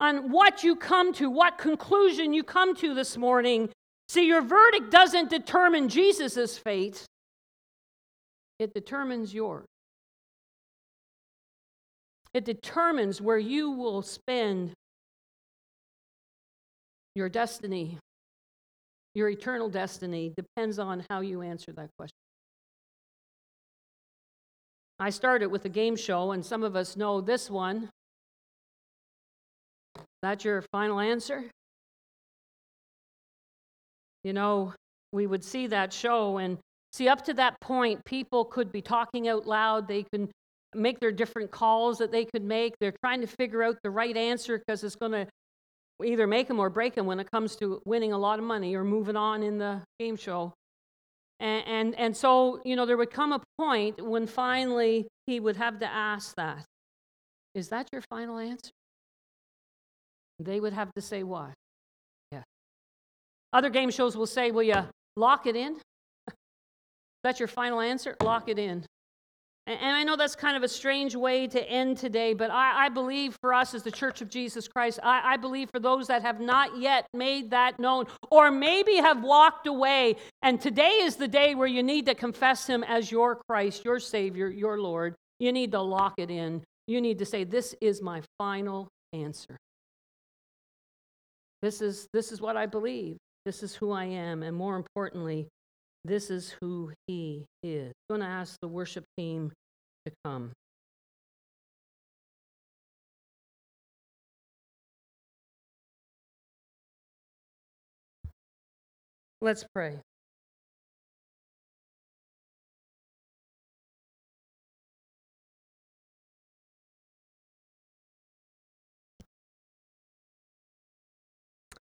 on 0.00 0.30
what 0.30 0.62
you 0.62 0.76
come 0.76 1.12
to, 1.14 1.28
what 1.28 1.58
conclusion 1.58 2.32
you 2.32 2.44
come 2.44 2.76
to 2.76 2.94
this 2.94 3.16
morning. 3.16 3.68
See, 4.08 4.26
your 4.26 4.40
verdict 4.40 4.90
doesn't 4.90 5.28
determine 5.28 5.88
Jesus' 5.88 6.56
fate, 6.56 7.04
it 8.58 8.72
determines 8.72 9.34
yours. 9.34 9.66
It 12.32 12.44
determines 12.44 13.20
where 13.20 13.38
you 13.38 13.72
will 13.72 14.02
spend 14.02 14.72
your 17.16 17.28
destiny 17.28 17.98
your 19.18 19.28
eternal 19.28 19.68
destiny 19.68 20.32
depends 20.36 20.78
on 20.78 21.04
how 21.10 21.20
you 21.20 21.42
answer 21.42 21.72
that 21.72 21.90
question. 21.98 22.14
I 25.00 25.10
started 25.10 25.48
with 25.48 25.64
a 25.64 25.68
game 25.68 25.96
show, 25.96 26.32
and 26.32 26.44
some 26.44 26.62
of 26.64 26.74
us 26.74 26.96
know 26.96 27.20
this 27.20 27.48
one. 27.48 27.88
That 30.22 30.44
your 30.44 30.62
final 30.72 30.98
answer? 30.98 31.44
You 34.24 34.32
know, 34.32 34.74
we 35.12 35.26
would 35.26 35.44
see 35.44 35.68
that 35.68 35.92
show, 35.92 36.38
and 36.38 36.58
see, 36.92 37.08
up 37.08 37.24
to 37.26 37.34
that 37.34 37.60
point, 37.60 38.04
people 38.04 38.44
could 38.44 38.72
be 38.72 38.82
talking 38.82 39.28
out 39.28 39.46
loud. 39.46 39.86
They 39.86 40.04
can 40.12 40.28
make 40.74 40.98
their 40.98 41.12
different 41.12 41.50
calls 41.50 41.98
that 41.98 42.10
they 42.10 42.24
could 42.24 42.42
make. 42.42 42.74
They're 42.80 42.94
trying 43.04 43.20
to 43.20 43.28
figure 43.28 43.62
out 43.62 43.76
the 43.82 43.90
right 43.90 44.16
answer 44.16 44.58
because 44.58 44.82
it's 44.82 44.96
going 44.96 45.12
to 45.12 45.26
either 46.04 46.26
make 46.26 46.48
them 46.48 46.58
or 46.58 46.70
break 46.70 46.94
them 46.94 47.06
when 47.06 47.20
it 47.20 47.30
comes 47.30 47.56
to 47.56 47.80
winning 47.84 48.12
a 48.12 48.18
lot 48.18 48.38
of 48.38 48.44
money 48.44 48.74
or 48.74 48.84
moving 48.84 49.16
on 49.16 49.42
in 49.42 49.58
the 49.58 49.80
game 49.98 50.16
show. 50.16 50.52
And, 51.40 51.66
and, 51.66 51.94
and 51.98 52.16
so, 52.16 52.60
you 52.64 52.74
know, 52.74 52.86
there 52.86 52.96
would 52.96 53.10
come 53.10 53.32
a 53.32 53.40
point 53.58 54.04
when 54.04 54.26
finally 54.26 55.06
he 55.26 55.40
would 55.40 55.56
have 55.56 55.78
to 55.80 55.86
ask 55.86 56.34
that 56.36 56.64
Is 57.54 57.68
that 57.68 57.88
your 57.92 58.02
final 58.10 58.38
answer? 58.38 58.70
They 60.40 60.60
would 60.60 60.72
have 60.72 60.92
to 60.94 61.02
say 61.02 61.22
what? 61.22 61.52
Yes. 62.32 62.44
Other 63.52 63.70
game 63.70 63.90
shows 63.90 64.16
will 64.16 64.26
say, 64.26 64.50
Will 64.50 64.62
you 64.62 64.88
lock 65.16 65.46
it 65.46 65.56
in? 65.56 65.76
That's 67.22 67.38
your 67.38 67.48
final 67.48 67.80
answer? 67.80 68.16
Lock 68.22 68.48
it 68.48 68.58
in. 68.58 68.84
And 69.68 69.94
I 69.94 70.02
know 70.02 70.16
that's 70.16 70.34
kind 70.34 70.56
of 70.56 70.62
a 70.62 70.68
strange 70.68 71.14
way 71.14 71.46
to 71.46 71.62
end 71.68 71.98
today, 71.98 72.32
but 72.32 72.50
I, 72.50 72.86
I 72.86 72.88
believe 72.88 73.36
for 73.42 73.52
us 73.52 73.74
as 73.74 73.82
the 73.82 73.90
Church 73.90 74.22
of 74.22 74.30
Jesus 74.30 74.66
Christ, 74.66 74.98
I, 75.02 75.34
I, 75.34 75.36
believe 75.36 75.68
for 75.70 75.78
those 75.78 76.06
that 76.06 76.22
have 76.22 76.40
not 76.40 76.78
yet 76.78 77.06
made 77.12 77.50
that 77.50 77.78
known, 77.78 78.06
or 78.30 78.50
maybe 78.50 78.96
have 78.96 79.22
walked 79.22 79.66
away, 79.66 80.16
and 80.40 80.58
today 80.58 81.00
is 81.02 81.16
the 81.16 81.28
day 81.28 81.54
where 81.54 81.66
you 81.66 81.82
need 81.82 82.06
to 82.06 82.14
confess 82.14 82.66
Him 82.66 82.82
as 82.82 83.12
your 83.12 83.42
Christ, 83.46 83.84
your 83.84 84.00
Savior, 84.00 84.48
your 84.48 84.80
Lord. 84.80 85.14
You 85.38 85.52
need 85.52 85.72
to 85.72 85.82
lock 85.82 86.14
it 86.16 86.30
in. 86.30 86.62
You 86.86 87.02
need 87.02 87.18
to 87.18 87.26
say, 87.26 87.44
This 87.44 87.74
is 87.82 88.00
my 88.00 88.22
final 88.38 88.88
answer. 89.12 89.58
This 91.60 91.82
is, 91.82 92.08
this 92.14 92.32
is 92.32 92.40
what 92.40 92.56
I 92.56 92.64
believe. 92.64 93.18
This 93.44 93.62
is 93.62 93.74
who 93.74 93.92
I 93.92 94.04
am. 94.04 94.42
And 94.42 94.56
more 94.56 94.76
importantly, 94.76 95.48
this 96.08 96.30
is 96.30 96.54
who 96.60 96.90
he 97.06 97.44
is. 97.62 97.92
I'm 98.08 98.16
going 98.16 98.20
to 98.22 98.26
ask 98.26 98.58
the 98.60 98.68
worship 98.68 99.04
team 99.18 99.52
to 100.06 100.12
come. 100.24 100.52
Let's 109.40 109.64
pray. 109.72 110.00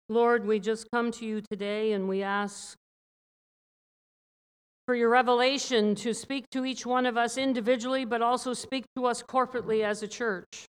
Lord, 0.09 0.45
we 0.45 0.59
just 0.59 0.89
come 0.93 1.13
to 1.13 1.25
you 1.25 1.41
today 1.41 1.93
and 1.93 2.09
we 2.09 2.25
ask 2.25 2.77
for 4.91 4.97
your 4.97 5.09
revelation 5.09 5.95
to 5.95 6.13
speak 6.13 6.51
to 6.51 6.65
each 6.65 6.85
one 6.85 7.07
of 7.07 7.17
us 7.17 7.39
individually, 7.39 8.05
but 8.05 8.21
also 8.21 8.53
speak 8.53 8.85
to 8.97 9.07
us 9.07 9.23
corporately 9.23 9.85
as 9.85 10.03
a 10.03 10.09
church. 10.09 10.67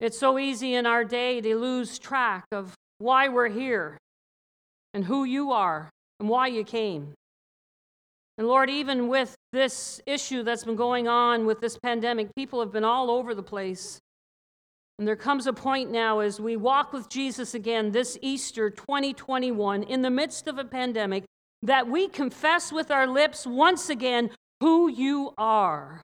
It's 0.00 0.18
so 0.18 0.36
easy 0.36 0.74
in 0.74 0.84
our 0.84 1.04
day 1.04 1.40
to 1.42 1.56
lose 1.56 2.00
track 2.00 2.44
of 2.50 2.74
why 2.98 3.28
we're 3.28 3.50
here 3.50 3.98
and 4.94 5.04
who 5.04 5.22
you 5.22 5.52
are 5.52 5.90
and 6.18 6.28
why 6.28 6.48
you 6.48 6.64
came. 6.64 7.12
And 8.36 8.48
Lord, 8.48 8.68
even 8.68 9.06
with 9.06 9.36
this 9.52 10.00
issue 10.04 10.42
that's 10.42 10.64
been 10.64 10.74
going 10.74 11.06
on 11.06 11.46
with 11.46 11.60
this 11.60 11.78
pandemic, 11.78 12.34
people 12.34 12.58
have 12.58 12.72
been 12.72 12.82
all 12.82 13.12
over 13.12 13.32
the 13.32 13.44
place. 13.44 14.00
And 14.98 15.06
there 15.06 15.14
comes 15.14 15.46
a 15.46 15.52
point 15.52 15.92
now 15.92 16.18
as 16.18 16.40
we 16.40 16.56
walk 16.56 16.92
with 16.92 17.08
Jesus 17.08 17.54
again 17.54 17.92
this 17.92 18.18
Easter 18.22 18.70
2021 18.70 19.84
in 19.84 20.02
the 20.02 20.10
midst 20.10 20.48
of 20.48 20.58
a 20.58 20.64
pandemic 20.64 21.22
that 21.62 21.88
we 21.88 22.08
confess 22.08 22.72
with 22.72 22.90
our 22.90 23.06
lips 23.06 23.46
once 23.46 23.88
again 23.88 24.30
who 24.60 24.88
you 24.88 25.32
are. 25.38 26.02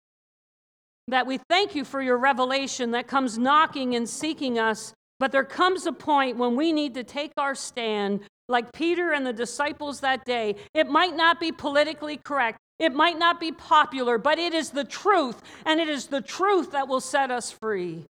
That 1.09 1.27
we 1.27 1.39
thank 1.49 1.75
you 1.75 1.85
for 1.85 2.03
your 2.03 2.19
revelation 2.19 2.91
that 2.93 3.07
comes 3.07 3.39
knocking 3.39 3.95
and 3.95 4.09
seeking 4.09 4.59
us, 4.59 4.93
but 5.19 5.33
there 5.33 5.45
comes 5.45 5.87
a 5.87 5.93
point 5.93 6.37
when 6.37 6.55
we 6.55 6.73
need 6.73 6.95
to 6.95 7.05
take 7.05 7.33
our 7.37 7.55
stand, 7.55 8.21
like 8.49 8.73
Peter 8.73 9.13
and 9.13 9.27
the 9.27 9.33
disciples 9.33 10.01
that 10.01 10.25
day. 10.25 10.57
It 10.75 10.89
might 10.89 11.17
not 11.17 11.41
be 11.41 11.51
politically 11.51 12.19
correct, 12.19 12.59
it 12.79 12.93
might 12.93 13.19
not 13.19 13.41
be 13.41 13.53
popular, 13.53 14.19
but 14.19 14.39
it 14.39 14.55
is 14.55 14.71
the 14.71 14.85
truth, 14.85 15.43
and 15.65 15.81
it 15.81 15.89
is 15.89 16.07
the 16.07 16.21
truth 16.21 16.73
that 16.73 16.89
will 16.89 17.01
set 17.01 17.31
us 17.31 17.51
free. 17.51 18.05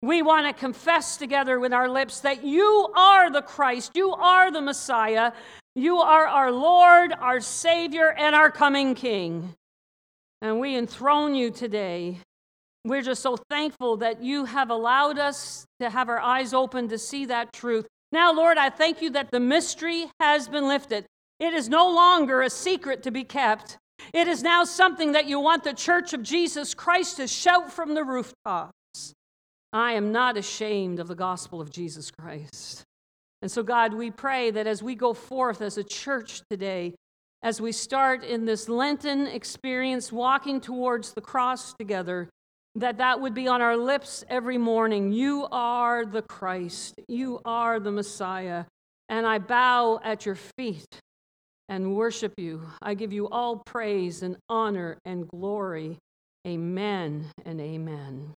We 0.00 0.22
want 0.22 0.46
to 0.46 0.52
confess 0.52 1.16
together 1.16 1.58
with 1.58 1.72
our 1.72 1.88
lips 1.88 2.20
that 2.20 2.44
you 2.44 2.92
are 2.96 3.30
the 3.30 3.42
Christ, 3.42 3.92
you 3.96 4.12
are 4.12 4.50
the 4.52 4.60
Messiah, 4.60 5.32
you 5.74 5.98
are 5.98 6.26
our 6.26 6.52
Lord, 6.52 7.12
our 7.18 7.40
Savior, 7.40 8.12
and 8.12 8.34
our 8.34 8.50
coming 8.50 8.94
King. 8.94 9.54
And 10.40 10.60
we 10.60 10.76
enthrone 10.76 11.34
you 11.34 11.50
today. 11.50 12.18
We're 12.84 13.02
just 13.02 13.22
so 13.22 13.36
thankful 13.50 13.96
that 13.96 14.22
you 14.22 14.44
have 14.44 14.70
allowed 14.70 15.18
us 15.18 15.66
to 15.80 15.90
have 15.90 16.08
our 16.08 16.20
eyes 16.20 16.54
open 16.54 16.88
to 16.88 16.98
see 16.98 17.26
that 17.26 17.52
truth. 17.52 17.88
Now, 18.12 18.32
Lord, 18.32 18.56
I 18.56 18.70
thank 18.70 19.02
you 19.02 19.10
that 19.10 19.32
the 19.32 19.40
mystery 19.40 20.06
has 20.20 20.48
been 20.48 20.68
lifted. 20.68 21.06
It 21.40 21.54
is 21.54 21.68
no 21.68 21.90
longer 21.90 22.40
a 22.42 22.50
secret 22.50 23.02
to 23.02 23.10
be 23.10 23.24
kept. 23.24 23.78
It 24.14 24.28
is 24.28 24.44
now 24.44 24.62
something 24.62 25.10
that 25.12 25.26
you 25.26 25.40
want 25.40 25.64
the 25.64 25.74
church 25.74 26.12
of 26.12 26.22
Jesus 26.22 26.72
Christ 26.72 27.16
to 27.16 27.26
shout 27.26 27.72
from 27.72 27.94
the 27.94 28.04
rooftops. 28.04 28.72
I 29.72 29.92
am 29.92 30.12
not 30.12 30.36
ashamed 30.36 30.98
of 30.98 31.08
the 31.08 31.14
gospel 31.14 31.60
of 31.60 31.70
Jesus 31.70 32.10
Christ. 32.10 32.84
And 33.42 33.50
so, 33.50 33.62
God, 33.62 33.94
we 33.94 34.10
pray 34.10 34.50
that 34.50 34.66
as 34.66 34.82
we 34.82 34.94
go 34.94 35.12
forth 35.12 35.60
as 35.60 35.78
a 35.78 35.84
church 35.84 36.42
today, 36.50 36.94
as 37.42 37.60
we 37.60 37.70
start 37.70 38.24
in 38.24 38.44
this 38.44 38.68
Lenten 38.68 39.26
experience, 39.26 40.10
walking 40.10 40.60
towards 40.60 41.12
the 41.12 41.20
cross 41.20 41.74
together, 41.74 42.28
that 42.74 42.98
that 42.98 43.20
would 43.20 43.34
be 43.34 43.46
on 43.46 43.62
our 43.62 43.76
lips 43.76 44.24
every 44.28 44.58
morning. 44.58 45.12
You 45.12 45.46
are 45.52 46.04
the 46.04 46.22
Christ, 46.22 46.94
you 47.06 47.40
are 47.44 47.78
the 47.78 47.92
Messiah, 47.92 48.64
and 49.08 49.26
I 49.26 49.38
bow 49.38 50.00
at 50.02 50.26
your 50.26 50.34
feet 50.34 51.00
and 51.68 51.94
worship 51.94 52.34
you. 52.38 52.62
I 52.82 52.94
give 52.94 53.12
you 53.12 53.28
all 53.28 53.56
praise 53.58 54.22
and 54.22 54.36
honor 54.48 54.98
and 55.04 55.28
glory. 55.28 55.98
Amen 56.46 57.26
and 57.44 57.60
amen. 57.60 58.34